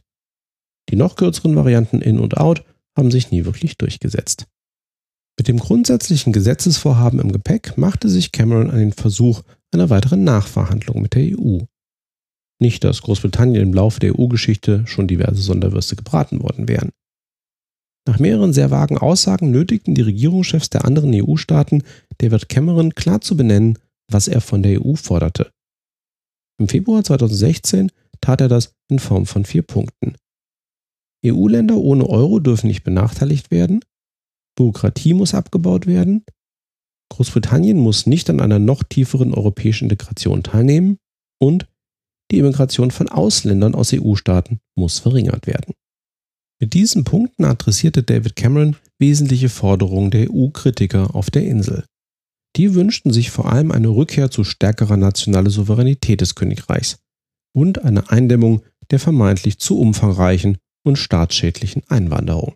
Die 0.91 0.97
noch 0.97 1.17
kürzeren 1.17 1.57
Varianten 1.57 2.00
In 2.00 2.19
und 2.19 2.37
Out 2.37 2.64
haben 2.97 3.11
sich 3.11 3.31
nie 3.31 3.45
wirklich 3.45 3.76
durchgesetzt. 3.79 4.47
Mit 5.38 5.49
dem 5.49 5.59
grundsätzlichen 5.59 6.33
Gesetzesvorhaben 6.33 7.19
im 7.19 7.33
Gepäck 7.33 7.76
machte 7.76 8.09
sich 8.09 8.31
Cameron 8.31 8.71
an 8.71 8.79
den 8.79 8.93
Versuch 8.93 9.43
einer 9.73 9.91
weiteren 9.91 10.23
Nachverhandlung 10.23 11.03
mit 11.03 11.14
der 11.14 11.37
EU. 11.37 11.59
Nicht, 12.61 12.85
dass 12.85 13.03
Großbritannien 13.03 13.62
im 13.62 13.75
Laufe 13.75 13.99
der 13.99 14.19
EU-Geschichte 14.19 14.87
schon 14.87 15.09
diverse 15.09 15.43
Sonderwürste 15.43 15.97
gebraten 15.97 16.41
worden 16.41 16.69
wären. 16.69 16.91
Nach 18.07 18.19
mehreren 18.19 18.53
sehr 18.53 18.71
vagen 18.71 18.99
Aussagen 18.99 19.50
nötigten 19.50 19.95
die 19.95 20.03
Regierungschefs 20.03 20.71
der 20.71 20.85
anderen 20.85 21.12
EU-Staaten 21.14 21.83
David 22.19 22.49
Cameron 22.49 22.95
klar 22.95 23.21
zu 23.21 23.37
benennen, 23.37 23.79
was 24.11 24.29
er 24.29 24.41
von 24.41 24.62
der 24.62 24.85
EU 24.85 24.95
forderte. 24.95 25.50
Im 26.61 26.69
Februar 26.69 27.03
2016 27.03 27.91
tat 28.21 28.41
er 28.41 28.49
das 28.49 28.75
in 28.88 28.99
Form 28.99 29.26
von 29.26 29.45
vier 29.45 29.62
Punkten. 29.62 30.17
EU-Länder 31.25 31.76
ohne 31.76 32.09
Euro 32.09 32.40
dürfen 32.40 32.66
nicht 32.66 32.85
benachteiligt 32.85 33.50
werden, 33.50 33.81
Bürokratie 34.57 35.14
muss 35.14 35.35
abgebaut 35.35 35.87
werden, 35.87 36.25
Großbritannien 37.11 37.78
muss 37.78 38.07
nicht 38.07 38.31
an 38.31 38.40
einer 38.40 38.59
noch 38.59 38.83
tieferen 38.83 39.35
europäischen 39.35 39.85
Integration 39.85 40.43
teilnehmen 40.43 40.99
und 41.40 41.69
die 42.31 42.38
Immigration 42.38 42.90
von 42.90 43.09
Ausländern 43.09 43.75
aus 43.75 43.93
EU-Staaten 43.93 44.61
muss 44.76 44.99
verringert 44.99 45.47
werden. 45.47 45.75
Mit 46.61 46.75
diesen 46.75 47.04
Punkten 47.04 47.45
adressierte 47.45 48.02
David 48.02 48.37
Cameron 48.37 48.76
wesentliche 48.99 49.49
Forderungen 49.49 50.11
der 50.11 50.31
EU-Kritiker 50.31 51.14
auf 51.14 51.31
der 51.31 51.45
Insel. 51.45 51.85
Die 52.57 52.75
wünschten 52.75 53.12
sich 53.12 53.31
vor 53.31 53.52
allem 53.52 53.73
eine 53.73 53.88
Rückkehr 53.88 54.31
zu 54.31 54.45
stärkerer 54.45 54.97
nationaler 54.97 55.50
Souveränität 55.50 56.21
des 56.21 56.35
Königreichs 56.35 56.99
und 57.54 57.85
eine 57.85 58.11
Eindämmung 58.11 58.62
der 58.90 59.00
vermeintlich 59.00 59.59
zu 59.59 59.78
umfangreichen 59.78 60.59
und 60.85 60.97
staatsschädlichen 60.97 61.83
Einwanderung. 61.88 62.55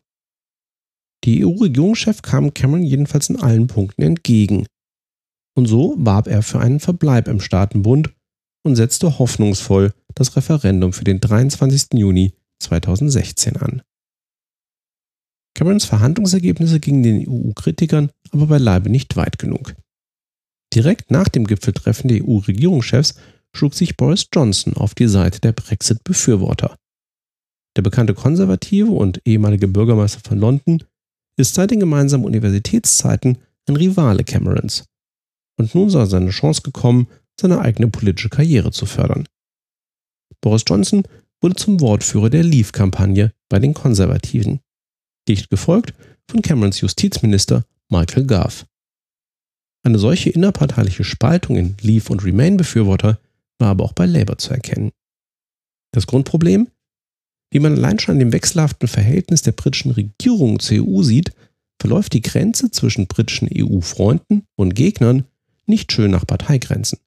Die 1.25 1.45
EU-Regierungschef 1.45 2.23
kam 2.23 2.55
Cameron 2.55 2.85
jedenfalls 2.85 3.29
in 3.29 3.41
allen 3.41 3.67
Punkten 3.67 4.03
entgegen. 4.03 4.67
Und 5.57 5.67
so 5.67 5.97
warb 5.99 6.29
er 6.29 6.43
für 6.43 6.61
einen 6.61 6.79
Verbleib 6.79 7.27
im 7.27 7.41
Staatenbund 7.41 8.15
und 8.65 8.77
setzte 8.77 9.19
hoffnungsvoll 9.19 9.93
das 10.15 10.37
Referendum 10.37 10.93
für 10.93 11.05
den 11.05 11.21
23. 11.21 11.95
Juni 11.95 12.35
2016 12.61 13.57
an. 13.57 13.83
Camerons 15.55 15.87
Verhandlungsergebnisse 15.87 16.79
gingen 16.79 17.03
den 17.03 17.29
EU-Kritikern 17.29 18.11
aber 18.31 18.47
beileibe 18.47 18.91
nicht 18.91 19.17
weit 19.17 19.39
genug. 19.39 19.75
Direkt 20.73 21.11
nach 21.11 21.29
dem 21.29 21.47
Gipfeltreffen 21.47 22.09
der 22.09 22.23
EU-Regierungschefs 22.23 23.15
schlug 23.57 23.75
sich 23.75 23.97
Boris 23.97 24.29
Johnson 24.33 24.75
auf 24.75 24.95
die 24.95 25.09
Seite 25.09 25.41
der 25.41 25.53
Brexit-Befürworter. 25.53 26.77
Der 27.79 27.83
bekannte 27.85 28.13
Konservative 28.13 28.91
und 28.91 29.23
ehemalige 29.25 29.69
Bürgermeister 29.69 30.19
von 30.29 30.37
London 30.37 30.83
ist 31.37 31.55
seit 31.55 31.71
den 31.71 31.79
gemeinsamen 31.79 32.25
Universitätszeiten 32.25 33.39
ein 33.69 33.77
Rivale 33.77 34.25
Camerons. 34.25 34.87
Und 35.57 35.73
nun 35.77 35.89
sei 35.89 36.05
seine 36.07 36.31
Chance 36.31 36.63
gekommen, 36.63 37.07
seine 37.41 37.61
eigene 37.61 37.87
politische 37.87 38.31
Karriere 38.31 38.73
zu 38.73 38.85
fördern. 38.85 39.29
Boris 40.41 40.65
Johnson 40.67 41.05
wurde 41.41 41.55
zum 41.55 41.81
Wortführer 41.81 42.31
der 42.31 42.43
Leave-Kampagne 42.43 43.33
bei 43.49 43.61
den 43.61 43.75
Konservativen. 43.75 44.59
Dicht 45.29 45.49
gefolgt 45.49 45.95
von 46.29 46.43
Camerons 46.43 46.81
Justizminister 46.81 47.65
Michael 47.91 48.27
Gove. 48.27 48.67
Eine 49.85 50.01
solche 50.01 50.31
innerparteiliche 50.31 51.05
Spaltung 51.05 51.55
in 51.55 51.77
Leave- 51.81 52.11
und 52.11 52.25
Remain-Befürworter 52.25 53.21
war 53.61 53.69
aber 53.69 53.85
auch 53.85 53.93
bei 53.93 54.07
Labour 54.07 54.39
zu 54.39 54.51
erkennen. 54.51 54.91
Das 55.93 56.09
Grundproblem? 56.09 56.67
Wie 57.51 57.61
man 57.61 57.77
allein 57.77 57.99
schon 57.99 58.15
an 58.15 58.19
dem 58.19 58.33
wechselhaften 58.33 58.89
Verhältnis 58.89 59.43
der 59.43 59.53
britischen 59.53 59.91
Regierung 59.93 60.59
zur 60.59 60.87
EU 60.87 61.03
sieht, 61.03 61.33
verläuft 61.81 62.13
die 62.13 62.23
Grenze 62.23 62.71
zwischen 62.71 63.07
britischen 63.07 63.49
EU-Freunden 63.55 64.47
und 64.57 64.75
Gegnern 64.75 65.25
nicht 65.67 65.93
schön 65.93 66.11
nach 66.11 66.27
Parteigrenzen. 66.27 66.99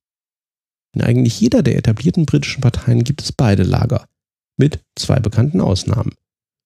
In 0.94 1.02
eigentlich 1.02 1.40
jeder 1.40 1.64
der 1.64 1.78
etablierten 1.78 2.26
britischen 2.26 2.62
Parteien 2.62 3.04
gibt 3.04 3.22
es 3.22 3.32
beide 3.32 3.64
Lager, 3.64 4.08
mit 4.58 4.80
zwei 4.96 5.20
bekannten 5.20 5.62
Ausnahmen. 5.62 6.14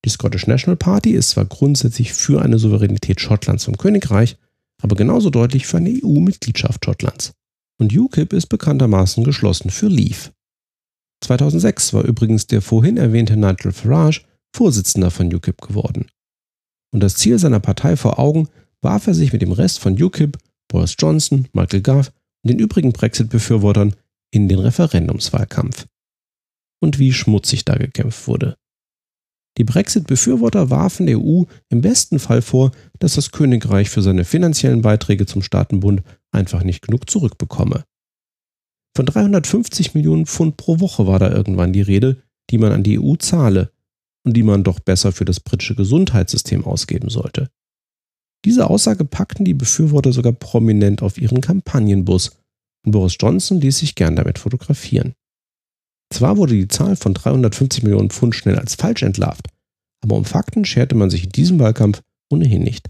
Die 0.03 0.10
Scottish 0.10 0.48
National 0.48 0.77
Party 0.77 1.12
ist 1.12 1.32
zwar 1.32 1.46
grundsätzlich 1.46 2.13
für 2.13 2.41
eine 2.41 2.60
Souveränität 2.60 3.22
Schottlands 3.22 3.63
zum 3.63 3.77
Königreich, 3.77 4.38
aber 4.82 4.96
genauso 4.96 5.29
deutlich 5.29 5.65
für 5.65 5.77
eine 5.77 5.89
EU-Mitgliedschaft 5.89 6.86
Schottlands. 6.86 7.34
Und 7.77 7.96
UKIP 7.96 8.34
ist 8.34 8.48
bekanntermaßen 8.48 9.24
geschlossen 9.24 9.70
für 9.70 9.88
Leave. 9.88 10.32
2006 11.25 11.94
war 11.94 12.03
übrigens 12.03 12.48
der 12.48 12.62
vorhin 12.62 12.98
erwähnte 12.98 13.36
Nigel 13.36 13.72
Farage 13.72 14.22
Vorsitzender 14.55 15.12
von 15.12 15.34
UKIP 15.34 15.62
geworden. 15.62 16.08
Und 16.94 17.01
das 17.01 17.15
Ziel 17.15 17.38
seiner 17.39 17.60
Partei 17.60 17.98
vor 17.98 18.20
Augen 18.20 18.48
warf 18.82 19.08
er 19.08 19.13
sich 19.13 19.34
mit 19.34 19.41
dem 19.41 19.51
Rest 19.51 19.79
von 19.79 20.01
UKIP, 20.01 20.38
Boris 20.70 20.96
Johnson, 20.98 21.48
Michael 21.51 21.82
Gove 21.82 22.10
und 22.44 22.51
den 22.51 22.60
übrigen 22.60 22.94
Brexit-Befürwortern 22.94 23.96
in 24.32 24.48
den 24.48 24.60
Referendumswahlkampf. 24.60 25.88
Und 26.79 27.00
wie 27.00 27.12
schmutzig 27.12 27.65
da 27.65 27.75
gekämpft 27.75 28.27
wurde. 28.27 28.55
Die 29.58 29.63
Brexit-Befürworter 29.63 30.70
warfen 30.70 31.08
der 31.08 31.20
EU 31.20 31.44
im 31.70 31.82
besten 31.82 32.20
Fall 32.20 32.41
vor, 32.41 32.72
dass 33.00 33.15
das 33.15 33.32
Königreich 33.32 33.89
für 33.89 34.01
seine 34.01 34.25
finanziellen 34.25 34.82
Beiträge 34.82 35.25
zum 35.25 35.41
Staatenbund 35.41 36.03
einfach 36.32 36.63
nicht 36.63 36.82
genug 36.82 37.10
zurückbekomme. 37.10 37.84
Von 38.95 39.05
350 39.05 39.93
Millionen 39.93 40.25
Pfund 40.25 40.57
pro 40.57 40.79
Woche 40.79 41.05
war 41.05 41.19
da 41.19 41.29
irgendwann 41.29 41.73
die 41.73 41.81
Rede, 41.81 42.23
die 42.49 42.57
man 42.57 42.71
an 42.71 42.83
die 42.83 42.99
EU 42.99 43.15
zahle 43.15 43.71
und 44.25 44.35
die 44.37 44.43
man 44.43 44.63
doch 44.63 44.79
besser 44.79 45.11
für 45.11 45.25
das 45.25 45.39
britische 45.39 45.75
Gesundheitssystem 45.75 46.65
ausgeben 46.65 47.09
sollte. 47.09 47.49
Diese 48.45 48.69
Aussage 48.69 49.05
packten 49.05 49.43
die 49.43 49.53
Befürworter 49.53 50.13
sogar 50.13 50.31
prominent 50.31 51.01
auf 51.01 51.17
ihren 51.17 51.41
Kampagnenbus 51.41 52.37
und 52.85 52.91
Boris 52.91 53.17
Johnson 53.19 53.59
ließ 53.59 53.79
sich 53.79 53.95
gern 53.95 54.15
damit 54.15 54.39
fotografieren. 54.39 55.13
Zwar 56.13 56.37
wurde 56.37 56.53
die 56.53 56.67
Zahl 56.67 56.95
von 56.95 57.13
350 57.13 57.83
Millionen 57.83 58.11
Pfund 58.11 58.35
schnell 58.35 58.59
als 58.59 58.75
falsch 58.75 59.01
entlarvt, 59.01 59.47
aber 60.03 60.15
um 60.15 60.23
Fakten 60.23 60.63
scherte 60.63 60.95
man 60.95 61.09
sich 61.09 61.25
in 61.25 61.31
diesem 61.31 61.59
Wahlkampf 61.59 62.01
ohnehin 62.31 62.63
nicht. 62.63 62.89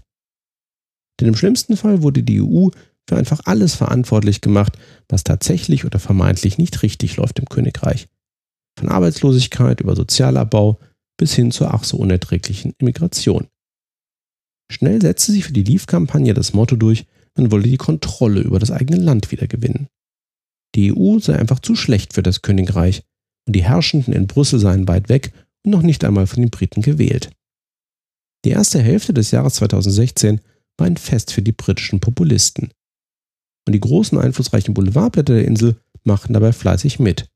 Denn 1.18 1.28
im 1.28 1.36
schlimmsten 1.36 1.78
Fall 1.78 2.02
wurde 2.02 2.22
die 2.22 2.42
EU 2.42 2.68
für 3.08 3.16
einfach 3.16 3.40
alles 3.44 3.74
verantwortlich 3.74 4.40
gemacht, 4.40 4.76
was 5.08 5.24
tatsächlich 5.24 5.84
oder 5.84 5.98
vermeintlich 5.98 6.58
nicht 6.58 6.82
richtig 6.82 7.16
läuft 7.16 7.38
im 7.38 7.46
Königreich. 7.46 8.08
Von 8.78 8.88
Arbeitslosigkeit 8.88 9.80
über 9.80 9.96
Sozialabbau 9.96 10.78
bis 11.16 11.34
hin 11.34 11.50
zur 11.50 11.72
ach 11.72 11.84
so 11.84 11.96
unerträglichen 11.96 12.74
Immigration. 12.78 13.46
Schnell 14.70 15.00
setzte 15.00 15.32
sich 15.32 15.44
für 15.44 15.52
die 15.52 15.62
Leave-Kampagne 15.62 16.34
das 16.34 16.52
Motto 16.52 16.76
durch, 16.76 17.06
man 17.36 17.50
wolle 17.50 17.64
die 17.64 17.76
Kontrolle 17.76 18.40
über 18.40 18.58
das 18.58 18.70
eigene 18.70 19.00
Land 19.00 19.30
wiedergewinnen. 19.30 19.88
Die 20.74 20.92
EU 20.92 21.18
sei 21.20 21.38
einfach 21.38 21.60
zu 21.60 21.74
schlecht 21.74 22.14
für 22.14 22.22
das 22.22 22.42
Königreich 22.42 23.02
und 23.46 23.54
die 23.54 23.64
Herrschenden 23.64 24.12
in 24.12 24.26
Brüssel 24.26 24.58
seien 24.58 24.88
weit 24.88 25.08
weg 25.08 25.32
und 25.64 25.70
noch 25.70 25.82
nicht 25.82 26.04
einmal 26.04 26.26
von 26.26 26.42
den 26.42 26.50
Briten 26.50 26.82
gewählt. 26.82 27.30
Die 28.44 28.50
erste 28.50 28.80
Hälfte 28.82 29.14
des 29.14 29.30
Jahres 29.30 29.54
2016 29.54 30.40
war 30.76 30.86
ein 30.86 30.96
Fest 30.96 31.32
für 31.32 31.42
die 31.42 31.52
britischen 31.52 32.00
Populisten. 32.00 32.70
Und 33.66 33.72
die 33.72 33.80
großen 33.80 34.18
einflussreichen 34.18 34.74
Boulevardblätter 34.74 35.34
der 35.34 35.44
Insel 35.44 35.76
machten 36.04 36.32
dabei 36.32 36.52
fleißig 36.52 36.98
mit. 36.98 37.28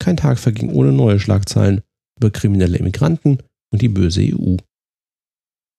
Kein 0.00 0.16
Tag 0.16 0.38
verging 0.38 0.70
ohne 0.70 0.92
neue 0.92 1.20
Schlagzeilen 1.20 1.82
über 2.18 2.30
kriminelle 2.30 2.78
Immigranten 2.78 3.38
und 3.72 3.82
die 3.82 3.88
böse 3.88 4.22
EU. 4.22 4.56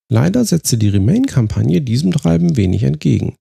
Leider 0.10 0.44
setzte 0.46 0.78
die 0.78 0.90
Remain-Kampagne 0.90 1.82
diesem 1.82 2.12
Treiben 2.12 2.58
wenig 2.58 2.84
entgegen. 2.84 3.36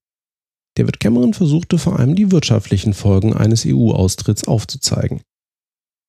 David 0.76 1.00
Cameron 1.00 1.34
versuchte 1.34 1.78
vor 1.78 1.98
allem 1.98 2.14
die 2.14 2.30
wirtschaftlichen 2.30 2.94
Folgen 2.94 3.34
eines 3.34 3.66
EU-Austritts 3.66 4.46
aufzuzeigen. 4.46 5.20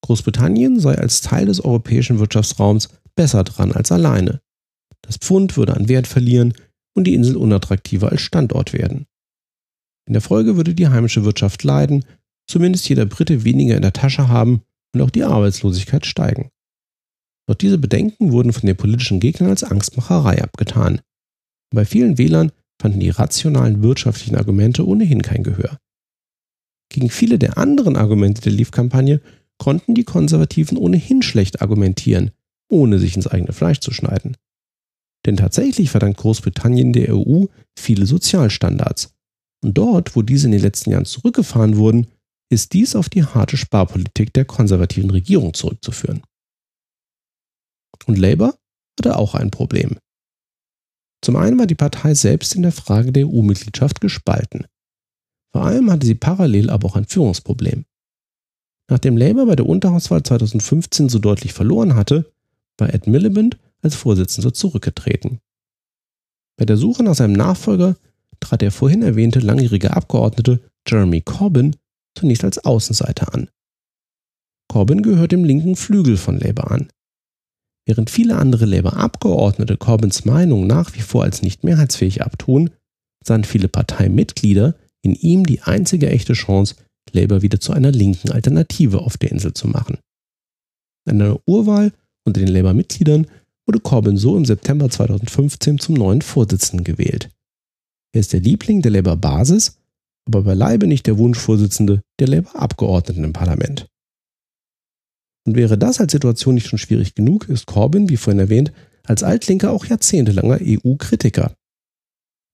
Großbritannien 0.03 0.79
sei 0.79 0.95
als 0.95 1.21
Teil 1.21 1.47
des 1.47 1.63
europäischen 1.63 2.19
Wirtschaftsraums 2.19 2.89
besser 3.15 3.43
dran 3.43 3.71
als 3.71 3.91
alleine. 3.91 4.39
Das 5.01 5.17
Pfund 5.17 5.57
würde 5.57 5.75
an 5.75 5.89
Wert 5.89 6.07
verlieren 6.07 6.53
und 6.93 7.05
die 7.05 7.13
Insel 7.13 7.37
unattraktiver 7.37 8.11
als 8.11 8.21
Standort 8.21 8.73
werden. 8.73 9.07
In 10.11 10.15
der 10.15 10.21
Folge 10.21 10.57
würde 10.57 10.75
die 10.75 10.89
heimische 10.89 11.23
Wirtschaft 11.23 11.63
leiden, 11.63 12.03
zumindest 12.45 12.89
jeder 12.89 13.05
Brite 13.05 13.45
weniger 13.45 13.77
in 13.77 13.81
der 13.81 13.93
Tasche 13.93 14.27
haben 14.27 14.61
und 14.93 14.99
auch 14.99 15.09
die 15.09 15.23
Arbeitslosigkeit 15.23 16.05
steigen. 16.05 16.49
Doch 17.47 17.55
diese 17.55 17.77
Bedenken 17.77 18.33
wurden 18.33 18.51
von 18.51 18.67
den 18.67 18.75
politischen 18.75 19.21
Gegnern 19.21 19.51
als 19.51 19.63
Angstmacherei 19.63 20.43
abgetan. 20.43 20.99
Bei 21.73 21.85
vielen 21.85 22.17
Wählern 22.17 22.51
fanden 22.81 22.99
die 22.99 23.09
rationalen 23.09 23.83
wirtschaftlichen 23.83 24.35
Argumente 24.35 24.85
ohnehin 24.85 25.21
kein 25.21 25.43
Gehör. 25.43 25.77
Gegen 26.89 27.09
viele 27.09 27.39
der 27.39 27.57
anderen 27.57 27.95
Argumente 27.95 28.41
der 28.41 28.51
Leave-Kampagne 28.51 29.21
konnten 29.59 29.95
die 29.95 30.03
Konservativen 30.03 30.77
ohnehin 30.77 31.21
schlecht 31.21 31.61
argumentieren, 31.61 32.31
ohne 32.69 32.99
sich 32.99 33.15
ins 33.15 33.27
eigene 33.27 33.53
Fleisch 33.53 33.79
zu 33.79 33.93
schneiden. 33.93 34.35
Denn 35.25 35.37
tatsächlich 35.37 35.89
verdankt 35.89 36.19
Großbritannien 36.19 36.91
der 36.91 37.15
EU 37.15 37.45
viele 37.79 38.05
Sozialstandards. 38.05 39.13
Und 39.63 39.77
dort, 39.77 40.15
wo 40.15 40.21
diese 40.21 40.47
in 40.47 40.51
den 40.51 40.61
letzten 40.61 40.91
Jahren 40.91 41.05
zurückgefahren 41.05 41.77
wurden, 41.77 42.07
ist 42.49 42.73
dies 42.73 42.95
auf 42.95 43.09
die 43.09 43.23
harte 43.23 43.57
Sparpolitik 43.57 44.33
der 44.33 44.45
konservativen 44.45 45.09
Regierung 45.09 45.53
zurückzuführen. 45.53 46.23
Und 48.07 48.17
Labour 48.17 48.57
hatte 48.99 49.17
auch 49.17 49.35
ein 49.35 49.51
Problem. 49.51 49.97
Zum 51.23 51.35
einen 51.35 51.59
war 51.59 51.67
die 51.67 51.75
Partei 51.75 52.15
selbst 52.15 52.55
in 52.55 52.63
der 52.63 52.71
Frage 52.71 53.11
der 53.11 53.27
EU-Mitgliedschaft 53.27 54.01
gespalten. 54.01 54.65
Vor 55.53 55.63
allem 55.63 55.91
hatte 55.91 56.07
sie 56.07 56.15
parallel 56.15 56.69
aber 56.69 56.87
auch 56.87 56.95
ein 56.95 57.05
Führungsproblem. 57.05 57.85
Nachdem 58.89 59.17
Labour 59.17 59.45
bei 59.45 59.55
der 59.55 59.67
Unterhauswahl 59.67 60.23
2015 60.23 61.09
so 61.09 61.19
deutlich 61.19 61.53
verloren 61.53 61.95
hatte, 61.95 62.33
war 62.77 62.93
Ed 62.93 63.07
Miliband 63.07 63.57
als 63.81 63.95
Vorsitzender 63.95 64.53
zurückgetreten. 64.53 65.39
Bei 66.57 66.65
der 66.65 66.77
Suche 66.77 67.03
nach 67.03 67.15
seinem 67.15 67.33
Nachfolger 67.33 67.95
trat 68.41 68.61
der 68.61 68.71
vorhin 68.71 69.03
erwähnte 69.03 69.39
langjährige 69.39 69.95
Abgeordnete 69.95 70.59
Jeremy 70.87 71.21
Corbyn 71.21 71.75
zunächst 72.17 72.43
als 72.43 72.57
Außenseiter 72.65 73.33
an. 73.33 73.49
Corbyn 74.67 75.01
gehört 75.01 75.31
dem 75.31 75.45
linken 75.45 75.75
Flügel 75.75 76.17
von 76.17 76.39
Labour 76.39 76.71
an. 76.71 76.87
Während 77.85 78.09
viele 78.09 78.37
andere 78.37 78.65
Labour-Abgeordnete 78.65 79.77
Corbyns 79.77 80.25
Meinung 80.25 80.67
nach 80.67 80.93
wie 80.93 81.01
vor 81.01 81.23
als 81.23 81.41
nicht 81.41 81.63
mehrheitsfähig 81.63 82.21
abtun, 82.21 82.69
sahen 83.23 83.43
viele 83.43 83.67
Parteimitglieder 83.67 84.75
in 85.01 85.13
ihm 85.15 85.45
die 85.45 85.61
einzige 85.61 86.09
echte 86.09 86.33
Chance, 86.33 86.75
Labour 87.11 87.41
wieder 87.41 87.59
zu 87.59 87.73
einer 87.73 87.91
linken 87.91 88.31
Alternative 88.31 88.99
auf 88.99 89.17
der 89.17 89.31
Insel 89.31 89.53
zu 89.53 89.67
machen. 89.67 89.97
In 91.09 91.21
einer 91.21 91.39
Urwahl 91.45 91.91
unter 92.23 92.39
den 92.39 92.49
Labour-Mitgliedern 92.49 93.27
wurde 93.65 93.79
Corbyn 93.79 94.17
so 94.17 94.37
im 94.37 94.45
September 94.45 94.89
2015 94.89 95.79
zum 95.79 95.95
neuen 95.95 96.21
Vorsitzenden 96.21 96.83
gewählt. 96.83 97.29
Er 98.13 98.21
ist 98.21 98.33
der 98.33 98.41
Liebling 98.41 98.81
der 98.81 98.91
Labour-Basis, 98.91 99.77
aber 100.25 100.43
beileibe 100.43 100.87
nicht 100.87 101.07
der 101.07 101.17
Wunschvorsitzende 101.17 102.01
der 102.19 102.27
Labour-Abgeordneten 102.27 103.23
im 103.23 103.33
Parlament. 103.33 103.87
Und 105.45 105.55
wäre 105.55 105.77
das 105.77 105.99
als 105.99 106.11
Situation 106.11 106.55
nicht 106.55 106.67
schon 106.67 106.79
schwierig 106.79 107.15
genug, 107.15 107.49
ist 107.49 107.65
Corbyn, 107.65 108.09
wie 108.09 108.17
vorhin 108.17 108.39
erwähnt, 108.39 108.71
als 109.03 109.23
Altlinker 109.23 109.71
auch 109.71 109.85
jahrzehntelanger 109.85 110.59
EU-Kritiker. 110.61 111.55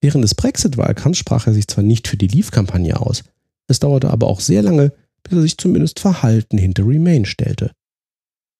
Während 0.01 0.23
des 0.23 0.35
Brexit-Wahlkampfs 0.35 1.19
sprach 1.19 1.47
er 1.47 1.53
sich 1.53 1.67
zwar 1.67 1.83
nicht 1.83 2.07
für 2.07 2.17
die 2.17 2.27
Leave-Kampagne 2.27 2.99
aus, 2.99 3.23
es 3.67 3.79
dauerte 3.79 4.09
aber 4.09 4.27
auch 4.27 4.39
sehr 4.39 4.61
lange, 4.61 4.93
bis 5.23 5.33
er 5.33 5.41
sich 5.41 5.57
zumindest 5.57 5.99
verhalten 5.99 6.57
hinter 6.57 6.87
Remain 6.87 7.25
stellte. 7.25 7.71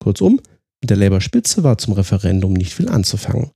Kurzum, 0.00 0.40
mit 0.80 0.90
der 0.90 0.96
Labour-Spitze 0.96 1.64
war 1.64 1.78
zum 1.78 1.94
Referendum 1.94 2.52
nicht 2.52 2.74
viel 2.74 2.88
anzufangen. 2.88 3.50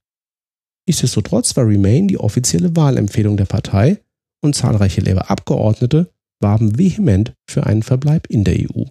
Nichtsdestotrotz 0.87 1.55
war 1.55 1.67
Remain 1.67 2.07
die 2.07 2.17
offizielle 2.17 2.75
Wahlempfehlung 2.75 3.37
der 3.37 3.45
Partei 3.45 4.01
und 4.43 4.55
zahlreiche 4.55 5.01
Labour-Abgeordnete 5.01 6.11
warben 6.41 6.77
vehement 6.77 7.33
für 7.49 7.65
einen 7.65 7.83
Verbleib 7.83 8.27
in 8.27 8.43
der 8.43 8.55
EU. 8.55 8.83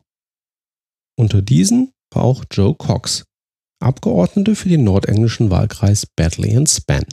Unter 1.18 1.42
diesen 1.42 1.92
war 2.10 2.22
auch 2.24 2.44
Joe 2.50 2.74
Cox, 2.74 3.24
Abgeordnete 3.82 4.54
für 4.54 4.68
den 4.68 4.84
nordenglischen 4.84 5.50
Wahlkreis 5.50 6.06
Badley 6.06 6.56
and 6.56 6.70
Span. 6.70 7.04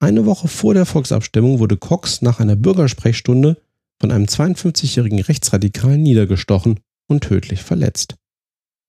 Eine 0.00 0.26
Woche 0.26 0.48
vor 0.48 0.74
der 0.74 0.86
Volksabstimmung 0.86 1.58
wurde 1.58 1.76
Cox 1.76 2.22
nach 2.22 2.40
einer 2.40 2.56
Bürgersprechstunde 2.56 3.60
von 4.00 4.12
einem 4.12 4.26
52-jährigen 4.26 5.20
Rechtsradikalen 5.20 6.02
niedergestochen 6.02 6.80
und 7.08 7.24
tödlich 7.24 7.62
verletzt. 7.62 8.16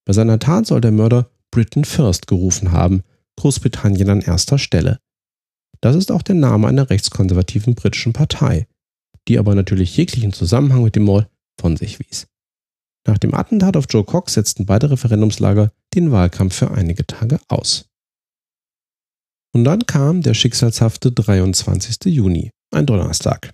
Bei 0.05 0.13
seiner 0.13 0.39
Tat 0.39 0.67
soll 0.67 0.81
der 0.81 0.91
Mörder 0.91 1.31
Britain 1.51 1.83
First 1.85 2.27
gerufen 2.27 2.71
haben, 2.71 3.03
Großbritannien 3.39 4.09
an 4.09 4.21
erster 4.21 4.57
Stelle. 4.57 4.99
Das 5.81 5.95
ist 5.95 6.11
auch 6.11 6.21
der 6.21 6.35
Name 6.35 6.67
einer 6.67 6.89
rechtskonservativen 6.89 7.73
britischen 7.73 8.11
Partei, 8.11 8.67
die 9.27 9.39
aber 9.39 9.55
natürlich 9.55 9.95
jeglichen 9.95 10.33
Zusammenhang 10.33 10.83
mit 10.83 10.95
dem 10.95 11.03
Mord 11.03 11.29
von 11.59 11.77
sich 11.77 11.99
wies. 11.99 12.27
Nach 13.07 13.17
dem 13.17 13.33
Attentat 13.33 13.77
auf 13.77 13.85
Joe 13.89 14.03
Cox 14.03 14.33
setzten 14.33 14.65
beide 14.65 14.91
Referendumslager 14.91 15.71
den 15.95 16.11
Wahlkampf 16.11 16.55
für 16.55 16.71
einige 16.71 17.07
Tage 17.07 17.39
aus. 17.47 17.85
Und 19.55 19.63
dann 19.63 19.85
kam 19.85 20.21
der 20.21 20.33
schicksalshafte 20.33 21.11
23. 21.11 22.13
Juni, 22.13 22.51
ein 22.71 22.85
Donnerstag. 22.85 23.53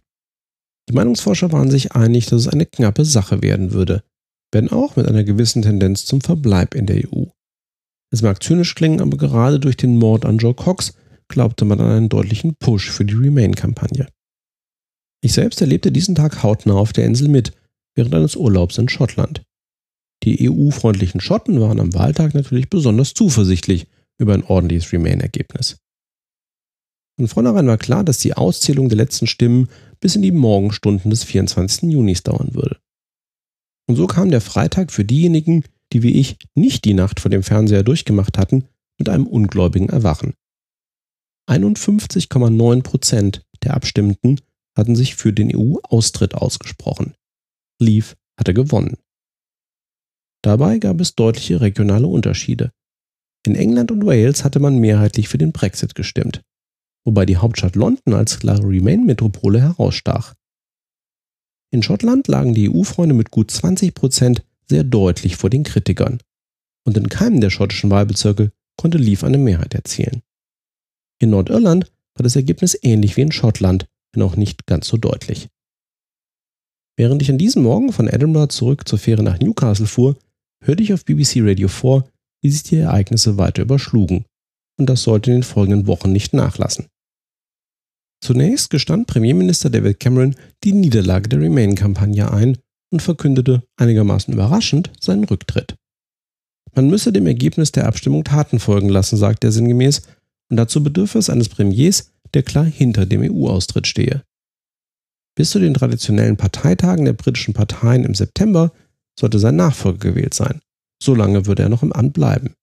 Die 0.89 0.93
Meinungsforscher 0.93 1.51
waren 1.51 1.71
sich 1.71 1.93
einig, 1.93 2.25
dass 2.25 2.41
es 2.41 2.47
eine 2.47 2.65
knappe 2.65 3.05
Sache 3.05 3.41
werden 3.41 3.71
würde, 3.71 4.03
wenn 4.51 4.71
auch 4.71 4.95
mit 4.95 5.07
einer 5.07 5.23
gewissen 5.23 5.61
Tendenz 5.61 6.05
zum 6.05 6.21
Verbleib 6.21 6.75
in 6.75 6.85
der 6.85 6.97
EU. 6.97 7.25
Es 8.15 8.21
mag 8.21 8.41
zynisch 8.41 8.75
klingen, 8.75 9.01
aber 9.01 9.17
gerade 9.17 9.60
durch 9.60 9.75
den 9.75 9.97
Mord 9.97 10.23
an 10.23 10.38
Joe 10.38 10.54
Cox 10.54 10.93
glaubte 11.28 11.65
man 11.65 11.82
an 11.82 11.91
einen 11.91 12.08
deutlichen 12.08 12.56
Push 12.56 12.89
für 12.89 13.04
die 13.04 13.13
Remain-Kampagne. 13.13 14.08
Ich 15.21 15.34
selbst 15.34 15.60
erlebte 15.60 15.91
diesen 15.91 16.15
Tag 16.15 16.41
hautnah 16.41 16.75
auf 16.75 16.93
der 16.93 17.04
Insel 17.04 17.28
mit, 17.28 17.51
während 17.93 18.15
eines 18.15 18.38
Urlaubs 18.38 18.78
in 18.78 18.88
Schottland. 18.88 19.43
Die 20.23 20.49
EU-freundlichen 20.49 21.19
Schotten 21.19 21.60
waren 21.60 21.82
am 21.82 21.93
Wahltag 21.93 22.34
natürlich 22.34 22.69
besonders 22.69 23.13
zuversichtlich 23.13 23.88
über 24.17 24.34
ein 24.34 24.45
ordentliches 24.45 24.93
Remain-Ergebnis. 24.93 25.75
Von 27.19 27.28
vornherein 27.28 27.67
war 27.67 27.78
klar, 27.78 28.06
dass 28.06 28.19
die 28.19 28.34
Auszählung 28.34 28.88
der 28.88 28.97
letzten 28.97 29.28
Stimmen 29.28 29.67
bis 29.99 30.15
in 30.15 30.21
die 30.21 30.32
Morgenstunden 30.32 31.10
des 31.12 31.25
24. 31.25 31.91
Junis 31.91 32.23
dauern 32.23 32.56
würde. 32.56 32.80
Und 33.89 33.97
so 33.97 34.08
kam 34.08 34.32
der 34.32 34.39
Freitag 34.39 34.93
für 34.93 35.04
diejenigen, 35.04 35.65
die 35.95 36.03
wie 36.03 36.19
ich 36.19 36.38
nicht 36.55 36.84
die 36.84 36.93
Nacht 36.93 37.21
vor 37.21 37.31
dem 37.31 37.41
Fernseher 37.41 37.81
durchgemacht 37.81 38.38
hatten, 38.38 38.67
mit 38.99 39.08
einem 39.08 39.27
ungläubigen 39.27 39.88
Erwachen. 39.88 40.34
51,9 41.49 42.84
Prozent 42.84 43.45
der 43.63 43.75
Abstimmenden 43.75 44.41
hatten 44.75 44.97
sich 44.97 45.15
für 45.15 45.31
den 45.31 45.55
EU-Austritt 45.55 46.36
ausgesprochen. 46.36 47.13
Leave 47.79 48.15
hatte 48.38 48.53
gewonnen. 48.53 48.97
Dabei 50.41 50.79
gab 50.79 50.99
es 50.99 51.15
deutliche 51.15 51.62
regionale 51.62 52.08
Unterschiede. 52.08 52.73
In 53.47 53.55
England 53.55 53.89
und 53.89 54.05
Wales 54.05 54.43
hatte 54.43 54.60
man 54.60 54.79
mehrheitlich 54.79 55.29
für 55.29 55.38
den 55.38 55.53
Brexit 55.53 55.95
gestimmt, 55.95 56.41
wobei 57.05 57.25
die 57.25 57.38
Hauptstadt 57.38 57.77
London 57.77 58.15
als 58.15 58.39
klare 58.39 58.67
Remain-Metropole 58.67 59.62
herausstach. 59.62 60.34
In 61.71 61.84
Schottland 61.84 62.27
lagen 62.27 62.53
die 62.53 62.69
EU-Freunde 62.69 63.15
mit 63.15 63.31
gut 63.31 63.49
20 63.49 63.93
Prozent 63.93 64.43
sehr 64.69 64.84
deutlich 64.84 65.36
vor 65.36 65.49
den 65.49 65.63
Kritikern. 65.63 66.19
Und 66.86 66.97
in 66.97 67.10
keinem 67.10 67.41
der 67.41 67.49
schottischen 67.49 67.89
Wahlbezirke 67.89 68.51
konnte 68.78 68.97
Leave 68.97 69.25
eine 69.25 69.38
Mehrheit 69.38 69.73
erzielen. 69.73 70.21
In 71.19 71.30
Nordirland 71.32 71.91
war 72.15 72.23
das 72.23 72.36
Ergebnis 72.36 72.78
ähnlich 72.82 73.17
wie 73.17 73.21
in 73.21 73.32
Schottland, 73.32 73.88
wenn 74.13 74.23
auch 74.23 74.36
nicht 74.36 74.65
ganz 74.65 74.88
so 74.88 74.97
deutlich. 74.97 75.49
Während 76.97 77.21
ich 77.21 77.30
an 77.30 77.38
diesem 77.38 77.63
Morgen 77.63 77.91
von 77.91 78.08
Edinburgh 78.08 78.54
zurück 78.54 78.88
zur 78.88 78.99
Fähre 78.99 79.23
nach 79.23 79.39
Newcastle 79.39 79.88
fuhr, 79.88 80.17
hörte 80.63 80.84
ich 80.84 80.93
auf 80.93 81.04
BBC 81.04 81.38
Radio 81.41 81.67
4, 81.67 82.06
wie 82.41 82.49
sich 82.49 82.63
die 82.63 82.78
Ereignisse 82.78 83.38
weiter 83.38 83.63
überschlugen. 83.63 84.25
Und 84.78 84.89
das 84.89 85.04
sollte 85.04 85.32
in 85.32 85.38
den 85.38 85.43
folgenden 85.43 85.88
Wochen 85.88 86.12
nicht 86.12 86.34
nachlassen. 86.34 86.88
Zunächst 88.21 88.69
gestand 88.69 89.08
Premierminister 89.08 89.69
David 89.69 89.99
Cameron 89.99 90.36
die 90.63 90.71
Niederlage 90.71 91.30
der 91.30 91.41
Remain-Kampagne 91.41 92.32
ein 92.32 92.58
und 92.95 93.01
verkündete 93.01 93.62
einigermaßen 93.75 94.34
überraschend 94.34 94.89
seinen 95.01 95.25
Rücktritt. 95.25 95.75
Man 96.75 96.89
müsse 96.89 97.12
dem 97.12 97.27
Ergebnis 97.27 97.73
der 97.73 97.88
Abstimmung 97.88 98.23
Taten 98.23 98.58
folgen 98.58 98.88
lassen, 98.88 99.17
sagte 99.17 99.47
er 99.47 99.51
sinngemäß, 99.51 100.03
und 100.49 100.55
dazu 100.55 100.81
bedürfe 100.81 101.19
es 101.19 101.29
eines 101.29 101.49
Premiers, 101.49 102.13
der 102.34 102.43
klar 102.43 102.63
hinter 102.63 103.05
dem 103.05 103.21
EU-Austritt 103.21 103.86
stehe. 103.86 104.23
Bis 105.36 105.49
zu 105.49 105.60
den 105.60 105.73
traditionellen 105.73 106.38
Parteitagen 106.38 107.03
der 107.03 107.12
britischen 107.12 107.53
Parteien 107.53 108.05
im 108.05 108.15
September 108.15 108.71
sollte 109.19 109.39
sein 109.39 109.58
Nachfolger 109.58 110.12
gewählt 110.12 110.34
sein. 110.34 110.62
Solange 111.03 111.47
würde 111.47 111.63
er 111.63 111.69
noch 111.69 111.84
im 111.84 111.91
Amt 111.91 112.13
bleiben. 112.13 112.53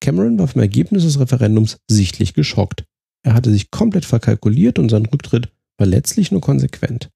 Cameron 0.00 0.36
war 0.40 0.48
vom 0.48 0.60
Ergebnis 0.60 1.04
des 1.04 1.20
Referendums 1.20 1.76
sichtlich 1.88 2.34
geschockt. 2.34 2.84
Er 3.22 3.34
hatte 3.34 3.52
sich 3.52 3.70
komplett 3.70 4.04
verkalkuliert 4.04 4.80
und 4.80 4.88
sein 4.88 5.06
Rücktritt 5.06 5.48
war 5.76 5.86
letztlich 5.86 6.32
nur 6.32 6.40
konsequent. 6.40 7.08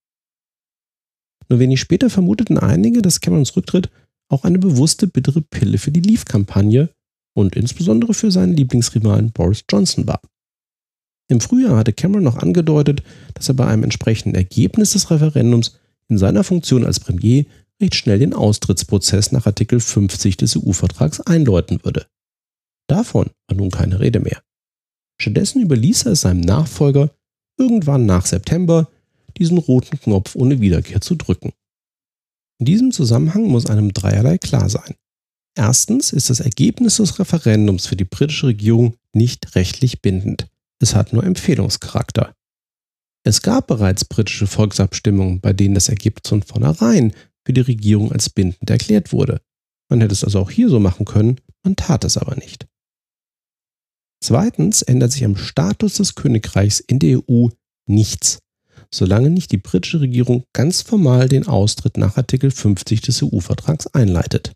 Nur 1.52 1.58
wenig 1.58 1.80
später 1.80 2.08
vermuteten 2.08 2.56
einige, 2.56 3.02
dass 3.02 3.20
Camerons 3.20 3.54
Rücktritt 3.54 3.90
auch 4.30 4.44
eine 4.44 4.58
bewusste 4.58 5.06
bittere 5.06 5.42
Pille 5.42 5.76
für 5.76 5.92
die 5.92 6.00
Leave-Kampagne 6.00 6.88
und 7.36 7.56
insbesondere 7.56 8.14
für 8.14 8.30
seinen 8.30 8.56
Lieblingsrivalen 8.56 9.32
Boris 9.32 9.62
Johnson 9.70 10.08
war. 10.08 10.22
Im 11.28 11.42
Frühjahr 11.42 11.76
hatte 11.76 11.92
Cameron 11.92 12.24
noch 12.24 12.38
angedeutet, 12.38 13.02
dass 13.34 13.48
er 13.48 13.54
bei 13.54 13.66
einem 13.66 13.84
entsprechenden 13.84 14.34
Ergebnis 14.34 14.92
des 14.92 15.10
Referendums 15.10 15.78
in 16.08 16.16
seiner 16.16 16.42
Funktion 16.42 16.86
als 16.86 17.00
Premier 17.00 17.44
recht 17.82 17.96
schnell 17.96 18.18
den 18.18 18.32
Austrittsprozess 18.32 19.30
nach 19.32 19.44
Artikel 19.44 19.78
50 19.78 20.38
des 20.38 20.56
EU-Vertrags 20.56 21.20
einläuten 21.20 21.84
würde. 21.84 22.06
Davon 22.88 23.28
war 23.46 23.58
nun 23.58 23.70
keine 23.70 24.00
Rede 24.00 24.20
mehr. 24.20 24.40
Stattdessen 25.20 25.60
überließ 25.60 26.06
er 26.06 26.12
es 26.12 26.22
seinem 26.22 26.40
Nachfolger, 26.40 27.10
irgendwann 27.58 28.06
nach 28.06 28.24
September 28.24 28.88
diesen 29.38 29.58
roten 29.58 29.98
Knopf 30.00 30.34
ohne 30.36 30.60
Wiederkehr 30.60 31.00
zu 31.00 31.14
drücken. 31.14 31.52
In 32.58 32.66
diesem 32.66 32.92
Zusammenhang 32.92 33.44
muss 33.44 33.66
einem 33.66 33.92
dreierlei 33.92 34.38
klar 34.38 34.68
sein. 34.68 34.94
Erstens 35.54 36.12
ist 36.12 36.30
das 36.30 36.40
Ergebnis 36.40 36.96
des 36.96 37.18
Referendums 37.18 37.86
für 37.86 37.96
die 37.96 38.04
britische 38.04 38.46
Regierung 38.46 38.96
nicht 39.12 39.54
rechtlich 39.54 40.00
bindend. 40.00 40.48
Es 40.80 40.94
hat 40.94 41.12
nur 41.12 41.24
Empfehlungscharakter. 41.24 42.34
Es 43.24 43.42
gab 43.42 43.66
bereits 43.66 44.04
britische 44.04 44.46
Volksabstimmungen, 44.46 45.40
bei 45.40 45.52
denen 45.52 45.74
das 45.74 45.88
Ergebnis 45.88 46.28
von 46.28 46.42
vornherein 46.42 47.12
für 47.44 47.52
die 47.52 47.60
Regierung 47.60 48.12
als 48.12 48.30
bindend 48.30 48.68
erklärt 48.68 49.12
wurde. 49.12 49.40
Man 49.88 50.00
hätte 50.00 50.12
es 50.12 50.24
also 50.24 50.40
auch 50.40 50.50
hier 50.50 50.68
so 50.68 50.80
machen 50.80 51.04
können, 51.04 51.40
man 51.62 51.76
tat 51.76 52.04
es 52.04 52.16
aber 52.16 52.34
nicht. 52.36 52.66
Zweitens 54.22 54.82
ändert 54.82 55.12
sich 55.12 55.24
am 55.24 55.36
Status 55.36 55.94
des 55.94 56.14
Königreichs 56.14 56.80
in 56.80 56.98
der 56.98 57.18
EU 57.28 57.48
nichts, 57.88 58.38
solange 58.94 59.30
nicht 59.30 59.52
die 59.52 59.58
britische 59.58 60.00
Regierung 60.00 60.44
ganz 60.52 60.82
formal 60.82 61.28
den 61.28 61.46
Austritt 61.46 61.96
nach 61.96 62.16
Artikel 62.16 62.50
50 62.50 63.00
des 63.00 63.22
EU-Vertrags 63.22 63.86
einleitet. 63.88 64.52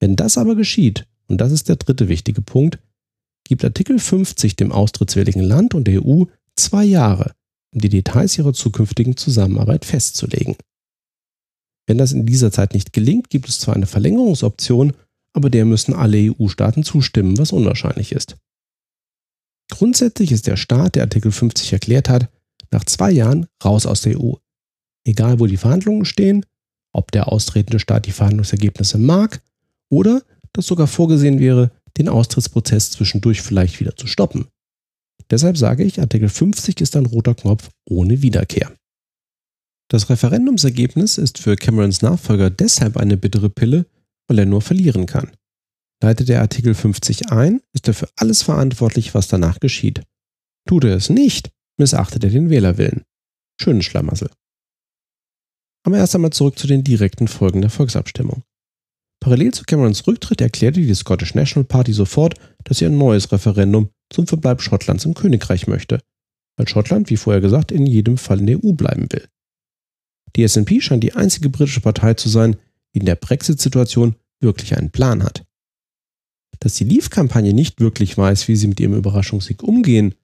Wenn 0.00 0.16
das 0.16 0.36
aber 0.38 0.54
geschieht, 0.54 1.06
und 1.28 1.40
das 1.40 1.52
ist 1.52 1.68
der 1.68 1.76
dritte 1.76 2.08
wichtige 2.08 2.42
Punkt, 2.42 2.78
gibt 3.44 3.64
Artikel 3.64 3.98
50 3.98 4.56
dem 4.56 4.72
austrittswilligen 4.72 5.42
Land 5.42 5.74
und 5.74 5.84
der 5.84 6.04
EU 6.04 6.24
zwei 6.56 6.84
Jahre, 6.84 7.32
um 7.74 7.80
die 7.80 7.88
Details 7.88 8.36
ihrer 8.38 8.52
zukünftigen 8.52 9.16
Zusammenarbeit 9.16 9.84
festzulegen. 9.84 10.56
Wenn 11.86 11.98
das 11.98 12.12
in 12.12 12.26
dieser 12.26 12.50
Zeit 12.50 12.74
nicht 12.74 12.92
gelingt, 12.92 13.30
gibt 13.30 13.48
es 13.48 13.60
zwar 13.60 13.76
eine 13.76 13.86
Verlängerungsoption, 13.86 14.94
aber 15.34 15.50
der 15.50 15.64
müssen 15.64 15.94
alle 15.94 16.32
EU-Staaten 16.32 16.84
zustimmen, 16.84 17.38
was 17.38 17.52
unwahrscheinlich 17.52 18.12
ist. 18.12 18.36
Grundsätzlich 19.70 20.32
ist 20.32 20.46
der 20.46 20.56
Staat, 20.56 20.94
der 20.94 21.02
Artikel 21.02 21.32
50 21.32 21.72
erklärt 21.72 22.08
hat, 22.08 22.30
nach 22.74 22.84
zwei 22.84 23.10
Jahren 23.10 23.46
raus 23.64 23.86
aus 23.86 24.02
der 24.02 24.20
EU. 24.20 24.34
Egal 25.06 25.40
wo 25.40 25.46
die 25.46 25.56
Verhandlungen 25.56 26.04
stehen, 26.04 26.44
ob 26.92 27.10
der 27.12 27.28
austretende 27.32 27.78
Staat 27.78 28.06
die 28.06 28.12
Verhandlungsergebnisse 28.12 28.98
mag 28.98 29.42
oder 29.90 30.22
dass 30.52 30.66
sogar 30.66 30.86
vorgesehen 30.86 31.40
wäre, 31.40 31.72
den 31.96 32.08
Austrittsprozess 32.08 32.90
zwischendurch 32.90 33.42
vielleicht 33.42 33.80
wieder 33.80 33.96
zu 33.96 34.06
stoppen. 34.06 34.46
Deshalb 35.30 35.56
sage 35.56 35.84
ich, 35.84 36.00
Artikel 36.00 36.28
50 36.28 36.80
ist 36.80 36.96
ein 36.96 37.06
roter 37.06 37.34
Knopf 37.34 37.70
ohne 37.88 38.22
Wiederkehr. 38.22 38.72
Das 39.88 40.10
Referendumsergebnis 40.10 41.18
ist 41.18 41.38
für 41.38 41.56
Camerons 41.56 42.02
Nachfolger 42.02 42.50
deshalb 42.50 42.96
eine 42.96 43.16
bittere 43.16 43.50
Pille, 43.50 43.86
weil 44.28 44.38
er 44.38 44.46
nur 44.46 44.62
verlieren 44.62 45.06
kann. 45.06 45.32
Leitet 46.02 46.28
er 46.30 46.40
Artikel 46.40 46.74
50 46.74 47.30
ein, 47.30 47.60
ist 47.72 47.88
er 47.88 47.94
für 47.94 48.08
alles 48.16 48.42
verantwortlich, 48.42 49.14
was 49.14 49.28
danach 49.28 49.60
geschieht. 49.60 50.02
Tut 50.66 50.84
er 50.84 50.96
es 50.96 51.10
nicht, 51.10 51.50
missachtet 51.76 52.24
er 52.24 52.30
den 52.30 52.50
Wählerwillen. 52.50 53.04
Schönen 53.60 53.82
Schlamassel. 53.82 54.30
Aber 55.86 55.98
erst 55.98 56.14
einmal 56.14 56.32
zurück 56.32 56.58
zu 56.58 56.66
den 56.66 56.82
direkten 56.82 57.28
Folgen 57.28 57.60
der 57.60 57.70
Volksabstimmung. 57.70 58.42
Parallel 59.20 59.54
zu 59.54 59.64
Camerons 59.64 60.06
Rücktritt 60.06 60.40
erklärte 60.40 60.80
die 60.80 60.94
Scottish 60.94 61.34
National 61.34 61.64
Party 61.64 61.92
sofort, 61.92 62.34
dass 62.64 62.78
sie 62.78 62.86
ein 62.86 62.98
neues 62.98 63.32
Referendum 63.32 63.90
zum 64.10 64.26
Verbleib 64.26 64.60
Schottlands 64.60 65.04
im 65.04 65.14
Königreich 65.14 65.66
möchte, 65.66 66.00
weil 66.56 66.68
Schottland, 66.68 67.10
wie 67.10 67.16
vorher 67.16 67.40
gesagt, 67.40 67.72
in 67.72 67.86
jedem 67.86 68.18
Fall 68.18 68.40
in 68.40 68.46
der 68.46 68.64
EU 68.64 68.72
bleiben 68.72 69.10
will. 69.10 69.26
Die 70.36 70.46
SNP 70.46 70.80
scheint 70.80 71.04
die 71.04 71.14
einzige 71.14 71.48
britische 71.48 71.80
Partei 71.80 72.14
zu 72.14 72.28
sein, 72.28 72.56
die 72.94 73.00
in 73.00 73.06
der 73.06 73.16
Brexit-Situation 73.16 74.16
wirklich 74.40 74.76
einen 74.76 74.90
Plan 74.90 75.22
hat. 75.22 75.44
Dass 76.60 76.74
die 76.74 76.84
Leave-Kampagne 76.84 77.52
nicht 77.52 77.80
wirklich 77.80 78.16
weiß, 78.16 78.48
wie 78.48 78.56
sie 78.56 78.66
mit 78.66 78.80
ihrem 78.80 78.94
Überraschungssieg 78.94 79.62
umgehen 79.62 80.14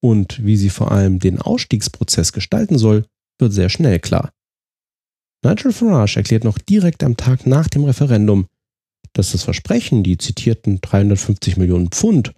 und 0.00 0.44
wie 0.44 0.56
sie 0.56 0.70
vor 0.70 0.92
allem 0.92 1.18
den 1.18 1.40
Ausstiegsprozess 1.40 2.32
gestalten 2.32 2.78
soll, 2.78 3.06
wird 3.38 3.52
sehr 3.52 3.68
schnell 3.68 3.98
klar. 3.98 4.32
Nigel 5.44 5.72
Farage 5.72 6.16
erklärt 6.16 6.44
noch 6.44 6.58
direkt 6.58 7.04
am 7.04 7.16
Tag 7.16 7.46
nach 7.46 7.68
dem 7.68 7.84
Referendum, 7.84 8.46
dass 9.12 9.32
das 9.32 9.44
Versprechen, 9.44 10.02
die 10.02 10.18
zitierten 10.18 10.80
350 10.80 11.56
Millionen 11.56 11.90
Pfund, 11.90 12.32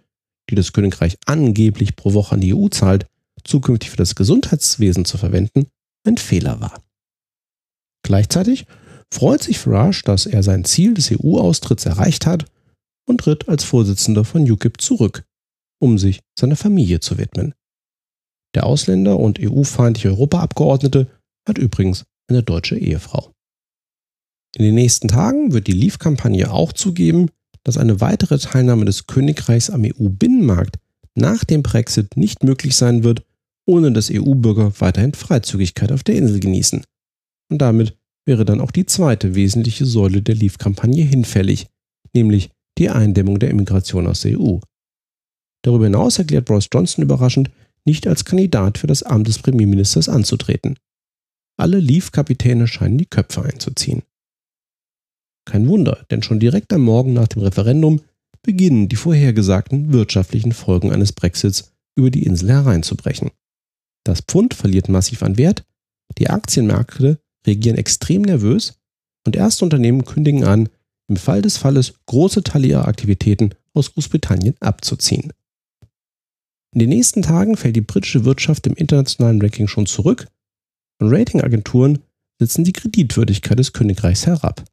die 0.50 0.54
das 0.54 0.72
Königreich 0.72 1.16
angeblich 1.26 1.96
pro 1.96 2.12
Woche 2.14 2.34
an 2.34 2.40
die 2.40 2.54
EU 2.54 2.68
zahlt, 2.68 3.06
zukünftig 3.44 3.90
für 3.90 3.96
das 3.96 4.14
Gesundheitswesen 4.14 5.04
zu 5.04 5.16
verwenden, 5.16 5.66
ein 6.06 6.18
Fehler 6.18 6.60
war. 6.60 6.82
Gleichzeitig 8.02 8.66
freut 9.12 9.42
sich 9.42 9.58
Farage, 9.58 10.02
dass 10.04 10.26
er 10.26 10.42
sein 10.42 10.64
Ziel 10.64 10.94
des 10.94 11.10
EU-Austritts 11.10 11.86
erreicht 11.86 12.26
hat 12.26 12.46
und 13.06 13.18
tritt 13.18 13.48
als 13.48 13.64
Vorsitzender 13.64 14.24
von 14.24 14.48
UKIP 14.50 14.80
zurück, 14.80 15.24
um 15.80 15.98
sich 15.98 16.20
seiner 16.38 16.56
Familie 16.56 17.00
zu 17.00 17.18
widmen. 17.18 17.54
Der 18.54 18.66
Ausländer 18.66 19.18
und 19.18 19.38
EU-feindliche 19.40 20.08
Europaabgeordnete 20.08 21.08
hat 21.48 21.58
übrigens 21.58 22.04
eine 22.28 22.42
deutsche 22.42 22.78
Ehefrau. 22.78 23.32
In 24.56 24.64
den 24.64 24.74
nächsten 24.74 25.08
Tagen 25.08 25.52
wird 25.52 25.68
die 25.68 25.72
Leave-Kampagne 25.72 26.50
auch 26.52 26.72
zugeben, 26.72 27.30
dass 27.62 27.78
eine 27.78 28.00
weitere 28.00 28.38
Teilnahme 28.38 28.84
des 28.84 29.06
Königreichs 29.06 29.70
am 29.70 29.84
EU-Binnenmarkt 29.84 30.78
nach 31.14 31.44
dem 31.44 31.62
Brexit 31.62 32.16
nicht 32.16 32.42
möglich 32.42 32.74
sein 32.76 33.04
wird, 33.04 33.24
ohne 33.66 33.92
dass 33.92 34.10
EU-Bürger 34.10 34.72
weiterhin 34.80 35.14
Freizügigkeit 35.14 35.92
auf 35.92 36.02
der 36.02 36.16
Insel 36.16 36.40
genießen. 36.40 36.82
Und 37.50 37.58
damit 37.58 37.96
wäre 38.26 38.44
dann 38.44 38.60
auch 38.60 38.70
die 38.70 38.86
zweite 38.86 39.34
wesentliche 39.34 39.86
Säule 39.86 40.22
der 40.22 40.34
Leave-Kampagne 40.34 41.04
hinfällig, 41.04 41.66
nämlich 42.12 42.50
die 42.78 42.90
Eindämmung 42.90 43.38
der 43.38 43.50
Immigration 43.50 44.06
aus 44.06 44.22
der 44.22 44.40
EU. 44.40 44.58
Darüber 45.62 45.84
hinaus 45.84 46.18
erklärt 46.18 46.46
Boris 46.46 46.68
Johnson 46.72 47.04
überraschend, 47.04 47.50
nicht 47.84 48.06
als 48.06 48.24
Kandidat 48.24 48.78
für 48.78 48.86
das 48.86 49.02
Amt 49.02 49.28
des 49.28 49.38
Premierministers 49.38 50.08
anzutreten. 50.08 50.78
Alle 51.58 51.78
Leave-Kapitäne 51.78 52.66
scheinen 52.66 52.98
die 52.98 53.06
Köpfe 53.06 53.42
einzuziehen. 53.42 54.02
Kein 55.46 55.68
Wunder, 55.68 56.04
denn 56.10 56.22
schon 56.22 56.40
direkt 56.40 56.72
am 56.72 56.82
Morgen 56.82 57.12
nach 57.12 57.28
dem 57.28 57.42
Referendum 57.42 58.00
beginnen 58.42 58.88
die 58.88 58.96
vorhergesagten 58.96 59.92
wirtschaftlichen 59.92 60.52
Folgen 60.52 60.92
eines 60.92 61.12
Brexits 61.12 61.72
über 61.96 62.10
die 62.10 62.22
Insel 62.22 62.50
hereinzubrechen. 62.50 63.30
Das 64.04 64.20
Pfund 64.22 64.54
verliert 64.54 64.88
massiv 64.88 65.22
an 65.22 65.36
Wert, 65.36 65.64
die 66.18 66.30
Aktienmärkte 66.30 67.18
reagieren 67.46 67.76
extrem 67.78 68.22
nervös 68.22 68.78
und 69.26 69.36
erste 69.36 69.64
Unternehmen 69.64 70.04
kündigen 70.04 70.44
an, 70.44 70.68
im 71.08 71.16
Fall 71.16 71.42
des 71.42 71.56
Falles 71.56 71.94
große 72.06 72.42
Teile 72.42 72.68
ihrer 72.68 72.88
Aktivitäten 72.88 73.50
aus 73.74 73.92
Großbritannien 73.92 74.54
abzuziehen. 74.60 75.32
In 76.72 76.78
den 76.78 76.88
nächsten 76.88 77.22
Tagen 77.22 77.56
fällt 77.56 77.76
die 77.76 77.80
britische 77.80 78.24
Wirtschaft 78.24 78.66
im 78.66 78.74
internationalen 78.74 79.42
Ranking 79.42 79.66
schon 79.66 79.86
zurück 79.86 80.28
und 81.00 81.12
Ratingagenturen 81.12 81.98
setzen 82.38 82.64
die 82.64 82.72
Kreditwürdigkeit 82.72 83.58
des 83.58 83.72
Königreichs 83.72 84.26
herab. 84.26 84.64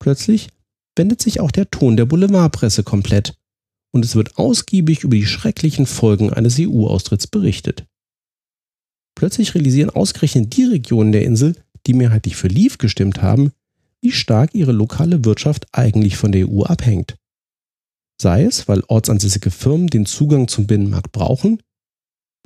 Plötzlich 0.00 0.48
wendet 0.96 1.22
sich 1.22 1.40
auch 1.40 1.52
der 1.52 1.70
Ton 1.70 1.96
der 1.96 2.04
Boulevardpresse 2.04 2.82
komplett 2.82 3.34
und 3.92 4.04
es 4.04 4.16
wird 4.16 4.36
ausgiebig 4.38 5.04
über 5.04 5.16
die 5.16 5.26
schrecklichen 5.26 5.86
Folgen 5.86 6.32
eines 6.32 6.58
EU-Austritts 6.58 7.26
berichtet. 7.26 7.86
Plötzlich 9.14 9.54
realisieren 9.54 9.90
ausgerechnet 9.90 10.56
die 10.56 10.64
Regionen 10.64 11.12
der 11.12 11.24
Insel, 11.24 11.54
die 11.86 11.94
mehrheitlich 11.94 12.36
für 12.36 12.48
Leave 12.48 12.78
gestimmt 12.78 13.22
haben, 13.22 13.52
wie 14.00 14.12
stark 14.12 14.54
ihre 14.54 14.72
lokale 14.72 15.24
Wirtschaft 15.24 15.66
eigentlich 15.72 16.16
von 16.16 16.32
der 16.32 16.48
EU 16.48 16.62
abhängt. 16.64 17.16
Sei 18.22 18.44
es, 18.44 18.68
weil 18.68 18.84
ortsansässige 18.86 19.50
Firmen 19.50 19.88
den 19.88 20.06
Zugang 20.06 20.46
zum 20.46 20.68
Binnenmarkt 20.68 21.10
brauchen 21.10 21.60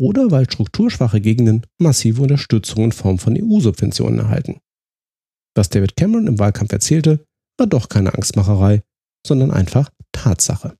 oder 0.01 0.31
weil 0.31 0.51
strukturschwache 0.51 1.21
Gegenden 1.21 1.67
massive 1.77 2.23
Unterstützung 2.23 2.85
in 2.85 2.93
Form 2.93 3.19
von 3.19 3.37
EU-Subventionen 3.39 4.21
erhalten. 4.21 4.61
Was 5.55 5.69
David 5.69 5.95
Cameron 5.95 6.29
im 6.29 6.39
Wahlkampf 6.39 6.73
erzählte, 6.73 7.27
war 7.59 7.67
doch 7.67 7.91
keine 7.91 8.15
Angstmacherei, 8.15 8.85
sondern 9.27 9.51
einfach 9.51 9.91
Tatsache. 10.12 10.79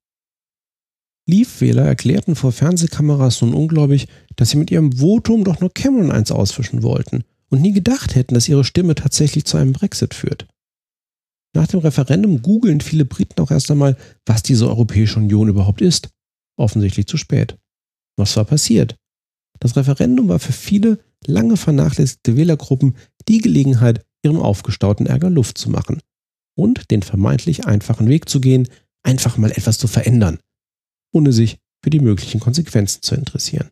Leave-Wähler 1.29 1.85
erklärten 1.85 2.35
vor 2.35 2.53
Fernsehkameras 2.53 3.43
nun 3.43 3.53
ungläubig, 3.53 4.09
dass 4.37 4.49
sie 4.49 4.57
mit 4.57 4.71
ihrem 4.71 4.93
Votum 4.93 5.45
doch 5.45 5.61
nur 5.61 5.75
Cameron 5.75 6.11
eins 6.11 6.31
auswischen 6.31 6.83
wollten 6.83 7.25
und 7.51 7.61
nie 7.61 7.73
gedacht 7.73 8.15
hätten, 8.15 8.33
dass 8.33 8.49
ihre 8.49 8.65
Stimme 8.65 8.95
tatsächlich 8.95 9.45
zu 9.45 9.59
einem 9.59 9.75
Brexit 9.75 10.15
führt. 10.15 10.47
Nach 11.57 11.67
dem 11.67 11.81
Referendum 11.81 12.43
googeln 12.43 12.83
viele 12.83 13.07
Briten 13.07 13.41
auch 13.41 13.51
erst 13.51 13.71
einmal, 13.71 13.97
was 14.27 14.43
diese 14.43 14.69
Europäische 14.69 15.19
Union 15.19 15.49
überhaupt 15.49 15.81
ist. 15.81 16.11
Offensichtlich 16.59 17.07
zu 17.07 17.17
spät. 17.17 17.57
Was 18.19 18.37
war 18.37 18.45
passiert? 18.45 18.95
Das 19.59 19.75
Referendum 19.75 20.29
war 20.29 20.39
für 20.39 20.53
viele 20.53 20.99
lange 21.27 21.57
vernachlässigte 21.57 22.37
Wählergruppen 22.37 22.95
die 23.27 23.39
Gelegenheit, 23.39 24.05
ihrem 24.23 24.37
aufgestauten 24.37 25.07
Ärger 25.07 25.31
Luft 25.31 25.57
zu 25.57 25.71
machen 25.71 26.03
und 26.59 26.91
den 26.91 27.01
vermeintlich 27.01 27.65
einfachen 27.65 28.07
Weg 28.07 28.29
zu 28.29 28.43
gehen, 28.43 28.69
einfach 29.03 29.39
mal 29.39 29.51
etwas 29.51 29.79
zu 29.79 29.89
verändern, 29.89 30.41
ohne 31.11 31.33
sich 31.33 31.57
für 31.83 31.89
die 31.89 32.01
möglichen 32.01 32.39
Konsequenzen 32.39 33.01
zu 33.01 33.15
interessieren. 33.15 33.71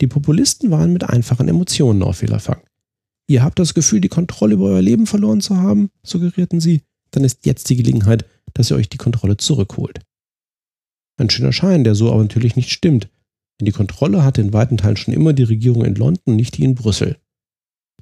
Die 0.00 0.08
Populisten 0.08 0.72
waren 0.72 0.92
mit 0.92 1.04
einfachen 1.04 1.46
Emotionen 1.46 2.02
auf 2.02 2.22
Wählerfang. 2.22 2.60
Ihr 3.28 3.42
habt 3.42 3.58
das 3.58 3.74
Gefühl, 3.74 4.00
die 4.00 4.08
Kontrolle 4.08 4.54
über 4.54 4.66
euer 4.66 4.82
Leben 4.82 5.06
verloren 5.06 5.40
zu 5.40 5.56
haben, 5.56 5.90
suggerierten 6.04 6.60
sie, 6.60 6.82
dann 7.10 7.24
ist 7.24 7.44
jetzt 7.44 7.68
die 7.70 7.76
Gelegenheit, 7.76 8.24
dass 8.54 8.70
ihr 8.70 8.76
euch 8.76 8.88
die 8.88 8.98
Kontrolle 8.98 9.36
zurückholt. 9.36 10.00
Ein 11.18 11.30
schöner 11.30 11.52
Schein, 11.52 11.82
der 11.82 11.94
so 11.94 12.12
aber 12.12 12.22
natürlich 12.22 12.56
nicht 12.56 12.70
stimmt, 12.70 13.08
denn 13.58 13.66
die 13.66 13.72
Kontrolle 13.72 14.22
hatte 14.22 14.42
in 14.42 14.52
weiten 14.52 14.76
Teilen 14.76 14.96
schon 14.96 15.14
immer 15.14 15.32
die 15.32 15.44
Regierung 15.44 15.84
in 15.84 15.94
London, 15.94 16.36
nicht 16.36 16.56
die 16.58 16.64
in 16.64 16.74
Brüssel. 16.74 17.16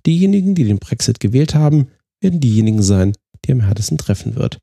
Diejenigen, 0.05 0.55
die 0.55 0.65
den 0.65 0.79
Brexit 0.79 1.21
gewählt 1.21 1.55
haben, 1.55 1.89
werden 2.21 2.41
diejenigen 2.41 2.83
sein, 2.83 3.13
die 3.45 3.53
am 3.53 3.61
härtesten 3.61 3.99
treffen 3.99 4.35
wird. 4.37 4.59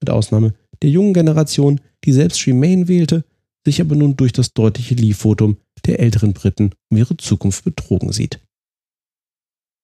Mit 0.00 0.10
Ausnahme 0.10 0.54
der 0.82 0.90
jungen 0.90 1.14
Generation, 1.14 1.80
die 2.04 2.12
selbst 2.12 2.46
Remain 2.46 2.88
wählte, 2.88 3.24
sich 3.64 3.80
aber 3.80 3.94
nun 3.94 4.16
durch 4.16 4.32
das 4.32 4.52
deutliche 4.52 4.94
Leave-Votum 4.94 5.58
der 5.86 6.00
älteren 6.00 6.32
Briten 6.32 6.72
um 6.90 6.96
ihre 6.96 7.16
Zukunft 7.16 7.64
betrogen 7.64 8.12
sieht. 8.12 8.40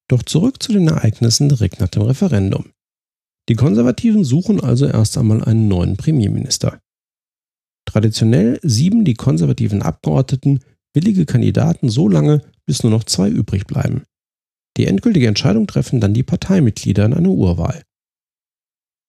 Doch 0.08 0.22
zurück 0.22 0.62
zu 0.62 0.72
den 0.72 0.88
Ereignissen 0.88 1.48
direkt 1.48 1.80
nach 1.80 1.88
dem 1.88 2.02
Referendum. 2.02 2.72
Die 3.48 3.54
Konservativen 3.54 4.24
suchen 4.24 4.60
also 4.60 4.86
erst 4.86 5.18
einmal 5.18 5.44
einen 5.44 5.68
neuen 5.68 5.96
Premierminister. 5.96 6.80
Traditionell 7.86 8.58
sieben 8.62 9.04
die 9.04 9.14
konservativen 9.14 9.82
Abgeordneten 9.82 10.60
willige 10.94 11.26
Kandidaten 11.26 11.88
so 11.88 12.08
lange, 12.08 12.42
bis 12.66 12.82
nur 12.82 12.90
noch 12.90 13.04
zwei 13.04 13.28
übrig 13.28 13.66
bleiben. 13.66 14.02
Die 14.76 14.86
endgültige 14.86 15.28
Entscheidung 15.28 15.66
treffen 15.66 16.00
dann 16.00 16.14
die 16.14 16.22
Parteimitglieder 16.22 17.04
in 17.04 17.14
einer 17.14 17.30
Urwahl. 17.30 17.82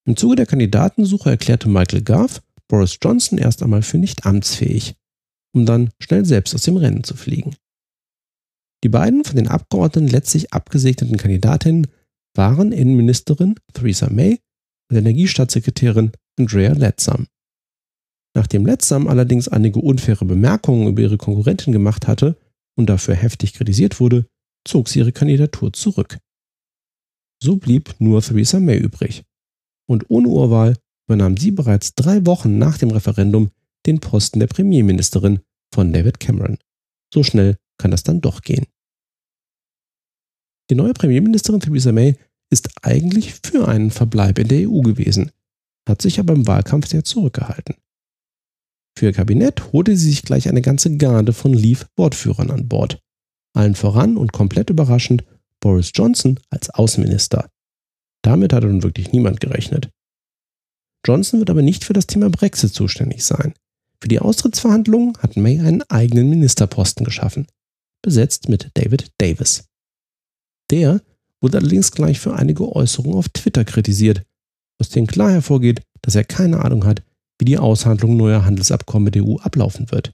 Im 0.05 0.15
Zuge 0.15 0.38
der 0.38 0.45
Kandidatensuche 0.45 1.29
erklärte 1.29 1.67
Michael 1.67 2.03
Gove 2.03 2.41
Boris 2.67 2.97
Johnson 3.01 3.38
erst 3.38 3.63
einmal 3.63 3.81
für 3.81 3.97
nicht 3.97 4.25
amtsfähig, 4.25 4.95
um 5.53 5.65
dann 5.65 5.89
schnell 5.99 6.25
selbst 6.25 6.53
aus 6.53 6.63
dem 6.63 6.77
Rennen 6.77 7.03
zu 7.03 7.15
fliegen. 7.15 7.55
Die 8.83 8.89
beiden 8.89 9.23
von 9.23 9.35
den 9.35 9.47
Abgeordneten 9.47 10.07
letztlich 10.07 10.53
abgesegneten 10.53 11.17
Kandidatinnen 11.17 11.87
waren 12.35 12.71
Innenministerin 12.71 13.55
Theresa 13.73 14.09
May 14.09 14.39
und 14.89 14.97
Energiestaatssekretärin 14.97 16.11
Andrea 16.37 16.73
Letzam. 16.73 17.27
Nachdem 18.35 18.65
Letzam 18.65 19.07
allerdings 19.07 19.47
einige 19.47 19.79
unfaire 19.79 20.25
Bemerkungen 20.25 20.87
über 20.87 21.01
ihre 21.01 21.17
Konkurrentin 21.17 21.73
gemacht 21.73 22.07
hatte 22.07 22.37
und 22.75 22.87
dafür 22.87 23.15
heftig 23.15 23.53
kritisiert 23.53 23.99
wurde, 23.99 24.27
zog 24.63 24.89
sie 24.89 24.99
ihre 24.99 25.11
Kandidatur 25.11 25.73
zurück. 25.73 26.19
So 27.41 27.57
blieb 27.57 27.95
nur 27.99 28.21
Theresa 28.21 28.59
May 28.59 28.77
übrig, 28.77 29.23
und 29.89 30.09
ohne 30.09 30.27
Urwahl 30.27 30.75
übernahm 31.07 31.37
sie 31.37 31.51
bereits 31.51 31.95
drei 31.95 32.25
Wochen 32.25 32.57
nach 32.57 32.77
dem 32.77 32.91
Referendum 32.91 33.49
den 33.85 33.99
Posten 33.99 34.39
der 34.39 34.47
Premierministerin 34.47 35.39
von 35.73 35.93
David 35.93 36.19
Cameron. 36.19 36.57
So 37.13 37.23
schnell 37.23 37.57
kann 37.77 37.91
das 37.91 38.03
dann 38.03 38.21
doch 38.21 38.41
gehen. 38.41 38.65
Die 40.69 40.75
neue 40.75 40.93
Premierministerin 40.93 41.61
Theresa 41.61 41.91
May 41.91 42.15
ist 42.49 42.69
eigentlich 42.81 43.35
für 43.35 43.67
einen 43.67 43.91
Verbleib 43.91 44.39
in 44.39 44.47
der 44.47 44.69
EU 44.69 44.81
gewesen, 44.81 45.31
hat 45.87 46.01
sich 46.01 46.19
aber 46.19 46.33
im 46.33 46.47
Wahlkampf 46.47 46.87
sehr 46.87 47.03
zurückgehalten. 47.03 47.75
Für 48.97 49.05
ihr 49.05 49.13
Kabinett 49.13 49.73
holte 49.73 49.95
sie 49.95 50.09
sich 50.09 50.23
gleich 50.23 50.49
eine 50.49 50.61
ganze 50.61 50.97
Garde 50.97 51.31
von 51.31 51.53
Leave-Wortführern 51.53 52.51
an 52.51 52.67
Bord. 52.67 52.99
Allen 53.53 53.75
voran 53.75 54.17
und 54.17 54.33
komplett 54.33 54.69
überraschend 54.69 55.23
Boris 55.59 55.91
Johnson 55.93 56.39
als 56.49 56.69
Außenminister. 56.69 57.49
Damit 58.23 58.53
hatte 58.53 58.67
nun 58.67 58.83
wirklich 58.83 59.11
niemand 59.11 59.39
gerechnet. 59.39 59.89
Johnson 61.05 61.39
wird 61.39 61.49
aber 61.49 61.61
nicht 61.61 61.83
für 61.83 61.93
das 61.93 62.07
Thema 62.07 62.29
Brexit 62.29 62.73
zuständig 62.73 63.23
sein. 63.23 63.53
Für 64.01 64.07
die 64.07 64.19
Austrittsverhandlungen 64.19 65.17
hat 65.19 65.37
May 65.37 65.59
einen 65.59 65.83
eigenen 65.83 66.29
Ministerposten 66.29 67.05
geschaffen, 67.05 67.47
besetzt 68.07 68.49
mit 68.49 68.71
David 68.73 69.11
Davis. 69.17 69.65
Der 70.71 71.01
wurde 71.41 71.59
allerdings 71.59 71.91
gleich 71.91 72.19
für 72.19 72.33
einige 72.33 72.75
Äußerungen 72.75 73.17
auf 73.17 73.29
Twitter 73.29 73.63
kritisiert, 73.63 74.23
aus 74.81 74.89
denen 74.89 75.07
klar 75.07 75.31
hervorgeht, 75.31 75.81
dass 76.01 76.15
er 76.15 76.23
keine 76.23 76.63
Ahnung 76.63 76.85
hat, 76.85 77.03
wie 77.39 77.45
die 77.45 77.57
Aushandlung 77.57 78.17
neuer 78.17 78.45
Handelsabkommen 78.45 79.05
mit 79.05 79.15
der 79.15 79.25
EU 79.25 79.37
ablaufen 79.37 79.91
wird. 79.91 80.11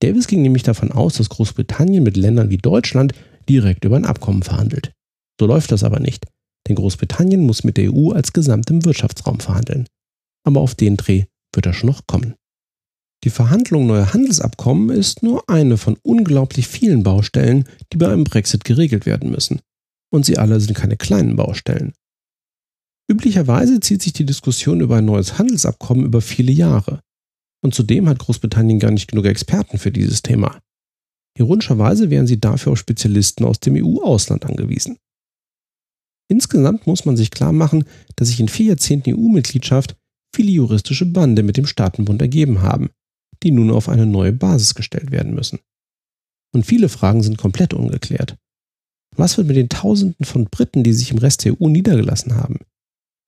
Davis 0.00 0.26
ging 0.26 0.42
nämlich 0.42 0.62
davon 0.62 0.90
aus, 0.90 1.16
dass 1.16 1.28
Großbritannien 1.28 2.02
mit 2.02 2.16
Ländern 2.16 2.50
wie 2.50 2.58
Deutschland 2.58 3.12
direkt 3.48 3.84
über 3.84 3.96
ein 3.96 4.06
Abkommen 4.06 4.42
verhandelt. 4.42 4.92
So 5.38 5.46
läuft 5.46 5.70
das 5.70 5.84
aber 5.84 6.00
nicht 6.00 6.26
denn 6.68 6.76
Großbritannien 6.76 7.42
muss 7.42 7.64
mit 7.64 7.76
der 7.76 7.92
EU 7.92 8.12
als 8.12 8.32
gesamtem 8.32 8.84
Wirtschaftsraum 8.84 9.40
verhandeln. 9.40 9.86
Aber 10.44 10.60
auf 10.60 10.74
den 10.74 10.96
Dreh 10.96 11.24
wird 11.54 11.66
er 11.66 11.72
schon 11.72 11.88
noch 11.88 12.06
kommen. 12.06 12.34
Die 13.24 13.30
Verhandlung 13.30 13.86
neuer 13.86 14.12
Handelsabkommen 14.12 14.90
ist 14.90 15.22
nur 15.22 15.48
eine 15.48 15.76
von 15.76 15.96
unglaublich 16.02 16.66
vielen 16.66 17.04
Baustellen, 17.04 17.64
die 17.92 17.96
bei 17.96 18.08
einem 18.08 18.24
Brexit 18.24 18.64
geregelt 18.64 19.06
werden 19.06 19.30
müssen. 19.30 19.60
Und 20.12 20.26
sie 20.26 20.38
alle 20.38 20.60
sind 20.60 20.74
keine 20.74 20.96
kleinen 20.96 21.36
Baustellen. 21.36 21.94
Üblicherweise 23.08 23.78
zieht 23.80 24.02
sich 24.02 24.12
die 24.12 24.26
Diskussion 24.26 24.80
über 24.80 24.96
ein 24.96 25.04
neues 25.04 25.38
Handelsabkommen 25.38 26.04
über 26.04 26.20
viele 26.20 26.52
Jahre. 26.52 27.00
Und 27.62 27.74
zudem 27.74 28.08
hat 28.08 28.18
Großbritannien 28.18 28.80
gar 28.80 28.90
nicht 28.90 29.08
genug 29.08 29.26
Experten 29.26 29.78
für 29.78 29.92
dieses 29.92 30.22
Thema. 30.22 30.58
Ironischerweise 31.38 32.10
wären 32.10 32.26
sie 32.26 32.40
dafür 32.40 32.72
auf 32.72 32.78
Spezialisten 32.78 33.44
aus 33.44 33.60
dem 33.60 33.76
EU-Ausland 33.76 34.44
angewiesen. 34.44 34.98
Insgesamt 36.28 36.86
muss 36.86 37.04
man 37.04 37.16
sich 37.16 37.30
klar 37.30 37.52
machen, 37.52 37.84
dass 38.16 38.28
sich 38.28 38.40
in 38.40 38.48
vier 38.48 38.66
Jahrzehnten 38.66 39.14
EU-Mitgliedschaft 39.14 39.96
viele 40.34 40.50
juristische 40.50 41.06
Bande 41.06 41.42
mit 41.42 41.56
dem 41.56 41.66
Staatenbund 41.66 42.20
ergeben 42.20 42.62
haben, 42.62 42.90
die 43.42 43.50
nun 43.50 43.70
auf 43.70 43.88
eine 43.88 44.06
neue 44.06 44.32
Basis 44.32 44.74
gestellt 44.74 45.10
werden 45.10 45.34
müssen. 45.34 45.58
Und 46.54 46.66
viele 46.66 46.88
Fragen 46.88 47.22
sind 47.22 47.38
komplett 47.38 47.74
ungeklärt. 47.74 48.36
Was 49.16 49.36
wird 49.36 49.46
mit 49.46 49.56
den 49.56 49.68
Tausenden 49.68 50.24
von 50.24 50.46
Briten, 50.46 50.84
die 50.84 50.92
sich 50.92 51.10
im 51.10 51.18
Rest 51.18 51.44
der 51.44 51.60
EU 51.60 51.68
niedergelassen 51.68 52.36
haben? 52.36 52.60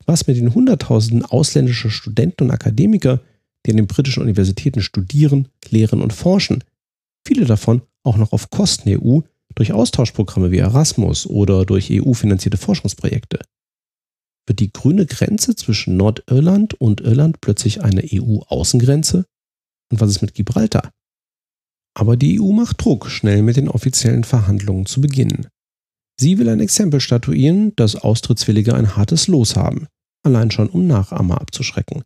Was 0.07 0.27
mit 0.27 0.37
den 0.37 0.55
Hunderttausenden 0.55 1.25
ausländischer 1.25 1.91
Studenten 1.91 2.45
und 2.45 2.51
Akademiker, 2.51 3.21
die 3.65 3.71
an 3.71 3.79
den 3.79 3.87
britischen 3.87 4.23
Universitäten 4.23 4.83
studieren, 4.83 5.49
lehren 5.71 6.03
und 6.03 6.13
forschen, 6.13 6.65
viele 7.27 7.47
davon 7.47 7.83
auch 8.03 8.17
noch 8.17 8.33
auf 8.33 8.51
Kosten 8.51 8.89
der 8.89 9.03
EU 9.03 9.21
durch 9.55 9.73
Austauschprogramme 9.73 10.51
wie 10.51 10.59
Erasmus 10.59 11.27
oder 11.27 11.65
durch 11.65 11.91
EU-finanzierte 11.91 12.59
Forschungsprojekte? 12.59 13.41
Wird 14.47 14.61
die 14.61 14.73
grüne 14.73 15.07
Grenze 15.07 15.57
zwischen 15.57 15.97
Nordirland 15.97 16.75
und 16.75 17.01
Irland 17.01 17.41
plötzlich 17.41 17.83
eine 17.83 18.03
EU-Außengrenze? 18.05 19.25
Und 19.91 20.01
was 20.01 20.11
ist 20.11 20.23
mit 20.23 20.35
Gibraltar? 20.35 20.91
Aber 21.97 22.17
die 22.17 22.41
EU 22.41 22.53
macht 22.53 22.85
Druck, 22.85 23.09
schnell 23.09 23.43
mit 23.43 23.57
den 23.57 23.69
offiziellen 23.69 24.25
Verhandlungen 24.25 24.87
zu 24.87 25.01
beginnen. 25.01 25.47
Sie 26.19 26.39
will 26.39 26.49
ein 26.49 26.61
Exempel 26.61 27.01
statuieren, 27.01 27.75
dass 27.77 27.97
Austrittswillige 27.97 28.75
ein 28.75 28.97
hartes 28.97 29.29
Los 29.29 29.57
haben, 29.57 29.87
allein 30.25 30.51
schon 30.51 30.69
um 30.69 30.87
Nachahmer 30.87 31.41
abzuschrecken. 31.41 32.03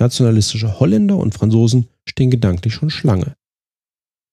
Nationalistische 0.00 0.78
Holländer 0.78 1.16
und 1.16 1.34
Franzosen 1.34 1.88
stehen 2.08 2.30
gedanklich 2.30 2.74
schon 2.74 2.90
Schlange. 2.90 3.34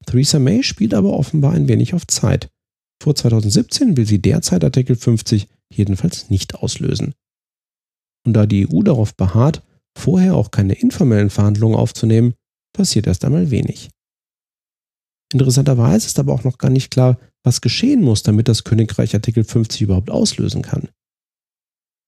Theresa 0.06 0.40
May 0.40 0.64
spielt 0.64 0.94
aber 0.94 1.14
offenbar 1.14 1.54
ein 1.54 1.68
wenig 1.68 1.94
auf 1.94 2.06
Zeit. 2.08 2.50
Vor 3.02 3.16
2017 3.16 3.98
will 3.98 4.06
sie 4.06 4.22
derzeit 4.22 4.64
Artikel 4.64 4.96
50 4.96 5.48
jedenfalls 5.74 6.30
nicht 6.30 6.56
auslösen. 6.56 7.14
Und 8.26 8.34
da 8.34 8.46
die 8.46 8.68
EU 8.68 8.84
darauf 8.84 9.16
beharrt, 9.16 9.62
vorher 9.98 10.36
auch 10.36 10.52
keine 10.52 10.74
informellen 10.74 11.30
Verhandlungen 11.30 11.76
aufzunehmen, 11.76 12.36
passiert 12.74 13.08
erst 13.08 13.24
einmal 13.24 13.52
wenig. 13.52 13.90
Interessanterweise 15.32 16.08
ist 16.08 16.20
aber 16.20 16.34
auch 16.34 16.44
noch 16.44 16.58
gar 16.58 16.70
nicht 16.70 16.92
klar, 16.92 17.20
was 17.44 17.62
geschehen 17.62 18.02
muss, 18.02 18.24
damit 18.24 18.48
das 18.48 18.64
Königreich 18.64 19.16
Artikel 19.16 19.44
50 19.44 19.82
überhaupt 19.82 20.12
auslösen 20.12 20.62
kann. 20.62 20.90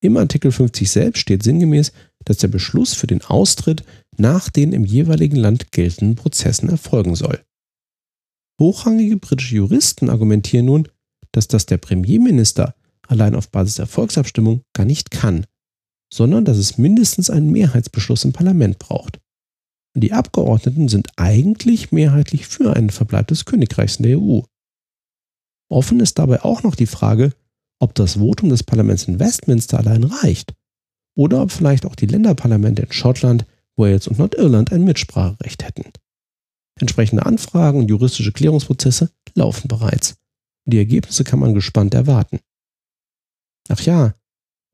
Im 0.02 0.18
Artikel 0.18 0.52
50 0.52 0.90
selbst 0.90 1.20
steht 1.20 1.42
sinngemäß, 1.42 1.92
dass 2.26 2.38
der 2.38 2.48
Beschluss 2.48 2.94
für 2.94 3.08
den 3.08 3.24
Austritt 3.24 3.84
nach 4.18 4.50
den 4.50 4.72
im 4.72 4.86
jeweiligen 4.86 5.38
Land 5.38 5.72
geltenden 5.72 6.16
Prozessen 6.16 6.70
erfolgen 6.70 7.16
soll. 7.16 7.44
Hochrangige 8.62 9.18
britische 9.18 9.56
Juristen 9.56 10.10
argumentieren 10.10 10.68
nun, 10.68 10.88
dass 11.32 11.48
das 11.48 11.66
der 11.66 11.78
Premierminister 11.78 12.76
allein 13.08 13.36
auf 13.36 13.50
Basis 13.50 13.76
der 13.76 13.88
Volksabstimmung 13.88 14.62
gar 14.74 14.86
nicht 14.86 15.12
kann, 15.12 15.46
sondern 16.14 16.46
dass 16.46 16.58
es 16.58 16.78
mindestens 16.78 17.30
einen 17.30 17.52
Mehrheitsbeschluss 17.52 18.24
im 18.24 18.34
Parlament 18.34 18.80
braucht. 18.80 19.20
Die 19.98 20.12
Abgeordneten 20.12 20.90
sind 20.90 21.08
eigentlich 21.16 21.94
mehrheitlich 21.94 22.48
für 22.48 22.76
einen 22.76 22.90
Verbleib 22.90 23.28
des 23.28 23.46
Königreichs 23.46 23.96
in 23.96 24.04
der 24.04 24.20
EU. 24.20 24.42
Offen 25.70 26.02
ist 26.02 26.20
dabei 26.20 26.44
auch 26.44 26.64
noch 26.64 26.76
die 26.76 26.86
Frage, 26.86 27.32
ob 27.80 27.96
das 27.96 28.18
Votum 28.18 28.50
des 28.50 28.64
Parlaments 28.64 29.06
in 29.06 29.20
Westminster 29.20 29.80
allein 29.80 30.04
reicht 30.04 30.54
oder 31.16 31.42
ob 31.42 31.52
vielleicht 31.52 31.86
auch 31.86 31.96
die 31.96 32.08
Länderparlamente 32.08 32.82
in 32.82 32.92
Schottland, 32.92 33.46
Wales 33.78 34.08
und 34.08 34.20
Nordirland 34.20 34.74
ein 34.74 34.84
Mitspracherecht 34.84 35.64
hätten. 35.64 35.92
Entsprechende 36.80 37.26
Anfragen 37.26 37.80
und 37.80 37.88
juristische 37.88 38.34
Klärungsprozesse 38.34 39.12
laufen 39.34 39.70
bereits. 39.70 40.18
Die 40.66 40.78
Ergebnisse 40.78 41.24
kann 41.24 41.40
man 41.40 41.54
gespannt 41.54 41.94
erwarten. 41.94 42.40
Ach 43.70 43.80
ja, 43.82 44.14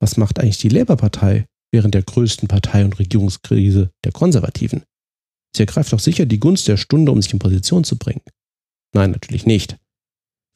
was 0.00 0.16
macht 0.16 0.40
eigentlich 0.40 0.58
die 0.58 0.68
Labour-Partei 0.68 1.46
während 1.70 1.94
der 1.94 2.02
größten 2.02 2.48
Partei- 2.48 2.84
und 2.84 2.98
Regierungskrise 2.98 3.92
der 4.04 4.10
Konservativen? 4.10 4.82
Sie 5.54 5.62
ergreift 5.62 5.92
doch 5.92 6.00
sicher 6.00 6.26
die 6.26 6.40
Gunst 6.40 6.68
der 6.68 6.76
Stunde, 6.76 7.12
um 7.12 7.20
sich 7.20 7.32
in 7.32 7.38
Position 7.38 7.84
zu 7.84 7.98
bringen. 7.98 8.22
Nein, 8.94 9.10
natürlich 9.10 9.46
nicht. 9.46 9.76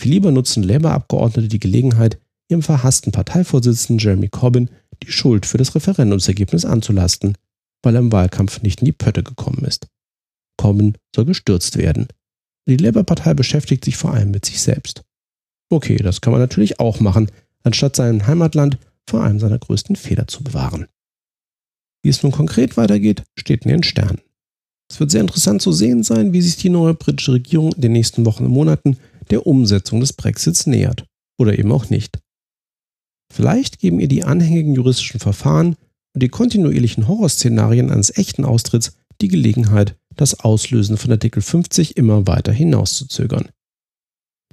Viel 0.01 0.13
lieber 0.13 0.31
nutzen 0.31 0.63
Labour-Abgeordnete 0.63 1.49
die 1.49 1.59
Gelegenheit, 1.59 2.19
ihrem 2.49 2.63
verhassten 2.63 3.13
Parteivorsitzenden 3.13 3.99
Jeremy 3.99 4.29
Corbyn 4.29 4.71
die 5.03 5.13
Schuld 5.13 5.47
für 5.47 5.59
das 5.59 5.75
Referendumsergebnis 5.75 6.65
anzulasten, 6.65 7.37
weil 7.83 7.95
er 7.95 8.01
im 8.01 8.13
Wahlkampf 8.13 8.63
nicht 8.63 8.81
in 8.81 8.87
die 8.87 8.93
Pötte 8.93 9.23
gekommen 9.23 9.65
ist. 9.65 9.89
Corbyn 10.57 10.97
soll 11.15 11.27
gestürzt 11.27 11.77
werden. 11.77 12.09
Die 12.69 12.77
Labour-Partei 12.77 13.35
beschäftigt 13.35 13.85
sich 13.85 13.97
vor 13.97 14.13
allem 14.13 14.31
mit 14.31 14.45
sich 14.45 14.61
selbst. 14.61 15.05
Okay, 15.71 15.97
das 15.97 16.21
kann 16.21 16.33
man 16.33 16.41
natürlich 16.41 16.81
auch 16.81 17.01
machen, 17.01 17.31
anstatt 17.63 17.97
sein 17.97 18.27
Heimatland 18.27 18.79
vor 19.09 19.23
einem 19.23 19.39
seiner 19.39 19.59
größten 19.59 19.97
Fehler 19.97 20.27
zu 20.27 20.43
bewahren. 20.43 20.87
Wie 22.03 22.09
es 22.09 22.23
nun 22.23 22.33
konkret 22.33 22.77
weitergeht, 22.77 23.25
steht 23.37 23.65
in 23.65 23.71
den 23.71 23.83
Sternen. 23.83 24.21
Es 24.91 25.01
wird 25.01 25.11
sehr 25.11 25.21
interessant 25.21 25.63
zu 25.63 25.73
sehen 25.73 26.03
sein, 26.03 26.33
wie 26.33 26.41
sich 26.41 26.57
die 26.57 26.69
neue 26.69 26.95
britische 26.95 27.33
Regierung 27.33 27.73
in 27.73 27.81
den 27.81 27.93
nächsten 27.93 28.25
Wochen 28.25 28.45
und 28.45 28.53
Monaten 28.53 28.99
der 29.31 29.47
Umsetzung 29.47 30.01
des 30.01 30.13
Brexits 30.13 30.67
nähert. 30.67 31.05
Oder 31.39 31.59
eben 31.59 31.73
auch 31.73 31.91
nicht. 31.91 32.19
Vielleicht 33.33 33.81
geben 33.81 34.01
ihr 34.01 34.09
die 34.09 34.25
anhängigen 34.25 34.75
juristischen 34.75 35.21
Verfahren 35.21 35.77
und 36.15 36.23
die 36.23 36.29
kontinuierlichen 36.29 37.09
Horrorszenarien 37.09 37.91
eines 37.91 38.17
echten 38.17 38.45
Austritts 38.45 38.97
die 39.21 39.29
Gelegenheit, 39.29 39.97
das 40.15 40.41
Auslösen 40.41 40.97
von 40.97 41.11
Artikel 41.11 41.43
50 41.43 41.97
immer 41.97 42.27
weiter 42.27 42.53
hinauszuzögern. 42.53 43.49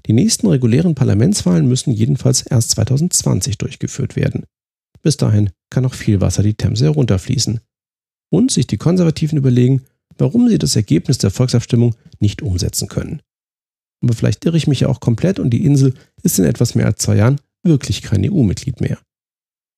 Die 0.05 0.13
nächsten 0.13 0.47
regulären 0.47 0.95
Parlamentswahlen 0.95 1.67
müssen 1.67 1.93
jedenfalls 1.93 2.41
erst 2.41 2.71
2020 2.71 3.57
durchgeführt 3.57 4.15
werden. 4.15 4.45
Bis 5.01 5.15
dahin 5.17 5.51
kann 5.69 5.83
noch 5.83 5.93
viel 5.93 6.19
Wasser 6.19 6.43
die 6.43 6.55
Themse 6.55 6.85
herunterfließen. 6.85 7.61
Und 8.29 8.51
sich 8.51 8.67
die 8.67 8.77
Konservativen 8.77 9.37
überlegen, 9.37 9.83
warum 10.17 10.49
sie 10.49 10.57
das 10.57 10.75
Ergebnis 10.75 11.17
der 11.17 11.31
Volksabstimmung 11.31 11.95
nicht 12.19 12.41
umsetzen 12.41 12.87
können. 12.87 13.21
Aber 14.03 14.13
vielleicht 14.13 14.45
irre 14.45 14.57
ich 14.57 14.67
mich 14.67 14.81
ja 14.81 14.89
auch 14.89 14.99
komplett 14.99 15.39
und 15.39 15.49
die 15.51 15.65
Insel 15.65 15.93
ist 16.23 16.37
in 16.39 16.45
etwas 16.45 16.75
mehr 16.75 16.85
als 16.85 16.99
zwei 16.99 17.15
Jahren 17.15 17.39
wirklich 17.63 18.01
kein 18.01 18.29
EU-Mitglied 18.29 18.81
mehr. 18.81 18.99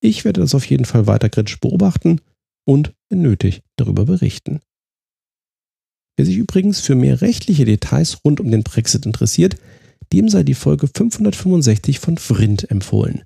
Ich 0.02 0.24
werde 0.24 0.40
das 0.40 0.54
auf 0.54 0.66
jeden 0.66 0.84
Fall 0.84 1.06
weiter 1.06 1.28
kritisch 1.28 1.60
beobachten 1.60 2.20
und, 2.66 2.92
wenn 3.08 3.22
nötig, 3.22 3.62
darüber 3.76 4.04
berichten. 4.04 4.60
Wer 6.16 6.26
sich 6.26 6.36
übrigens 6.36 6.80
für 6.80 6.94
mehr 6.94 7.20
rechtliche 7.20 7.64
Details 7.64 8.24
rund 8.24 8.40
um 8.40 8.50
den 8.50 8.62
Brexit 8.62 9.06
interessiert, 9.06 9.56
dem 10.12 10.28
sei 10.28 10.42
die 10.42 10.54
Folge 10.54 10.88
565 10.88 11.98
von 11.98 12.18
Vrindt 12.18 12.70
empfohlen. 12.70 13.22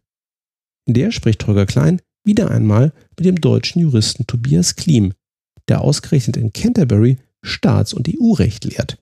In 0.87 0.95
der 0.95 1.13
spricht 1.13 1.47
Holger 1.47 1.67
Klein 1.67 2.01
wieder 2.25 2.51
einmal 2.51 2.93
mit 3.17 3.27
dem 3.27 3.41
deutschen 3.41 3.81
Juristen 3.81 4.27
Tobias 4.27 4.77
Klim, 4.77 5.15
der 5.71 5.81
ausgerechnet 5.81 6.37
in 6.37 6.53
Canterbury 6.53 7.19
Staats- 7.43 7.95
und 7.95 8.09
EU-Recht 8.09 8.65
lehrt. 8.65 8.99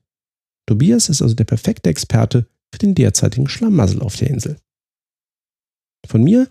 Tobias 0.69 1.09
ist 1.09 1.23
also 1.23 1.35
der 1.35 1.45
perfekte 1.45 1.91
Experte 1.91 2.47
für 2.73 2.79
den 2.79 2.95
derzeitigen 2.95 3.49
Schlamassel 3.49 4.01
auf 4.03 4.17
der 4.17 4.29
Insel. 4.29 4.59
Von 6.07 6.23
mir 6.23 6.49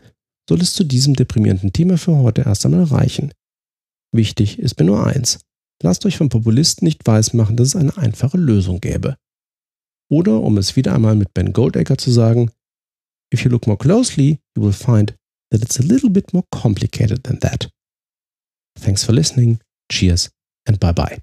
soll 0.50 0.62
es 0.62 0.74
zu 0.74 0.84
diesem 0.84 1.14
deprimierenden 1.14 1.72
Thema 1.72 1.98
für 1.98 2.18
heute 2.18 2.42
erst 2.42 2.66
einmal 2.66 2.84
reichen. 2.84 3.32
Wichtig 4.14 4.60
ist 4.60 4.80
mir 4.80 4.86
nur 4.86 5.06
eins. 5.06 5.40
Lasst 5.84 6.06
euch 6.06 6.18
vom 6.18 6.30
Populisten 6.30 6.86
nicht 6.86 7.06
weismachen, 7.06 7.56
dass 7.56 7.70
es 7.70 7.76
eine 7.76 7.96
einfache 7.98 8.38
Lösung 8.38 8.82
gäbe. 8.82 9.18
Oder, 10.10 10.42
um 10.42 10.58
es 10.58 10.76
wieder 10.76 10.96
einmal 10.96 11.16
mit 11.16 11.34
Ben 11.34 11.54
Goldacre 11.54 11.98
zu 11.98 12.12
sagen, 12.12 12.52
If 13.34 13.44
you 13.44 13.52
look 13.52 13.68
more 13.68 13.78
closely, 13.78 14.40
you 14.56 14.64
will 14.64 14.74
find 14.74 15.14
that 15.52 15.62
it's 15.62 15.80
a 15.80 15.84
little 15.84 16.10
bit 16.10 16.34
more 16.34 16.46
complicated 16.50 17.24
than 17.24 17.40
that. 17.42 17.70
Thanks 18.80 19.04
for 19.04 19.14
listening. 19.14 19.60
Cheers 19.90 20.30
and 20.66 20.80
bye 20.80 20.92
bye. 20.92 21.20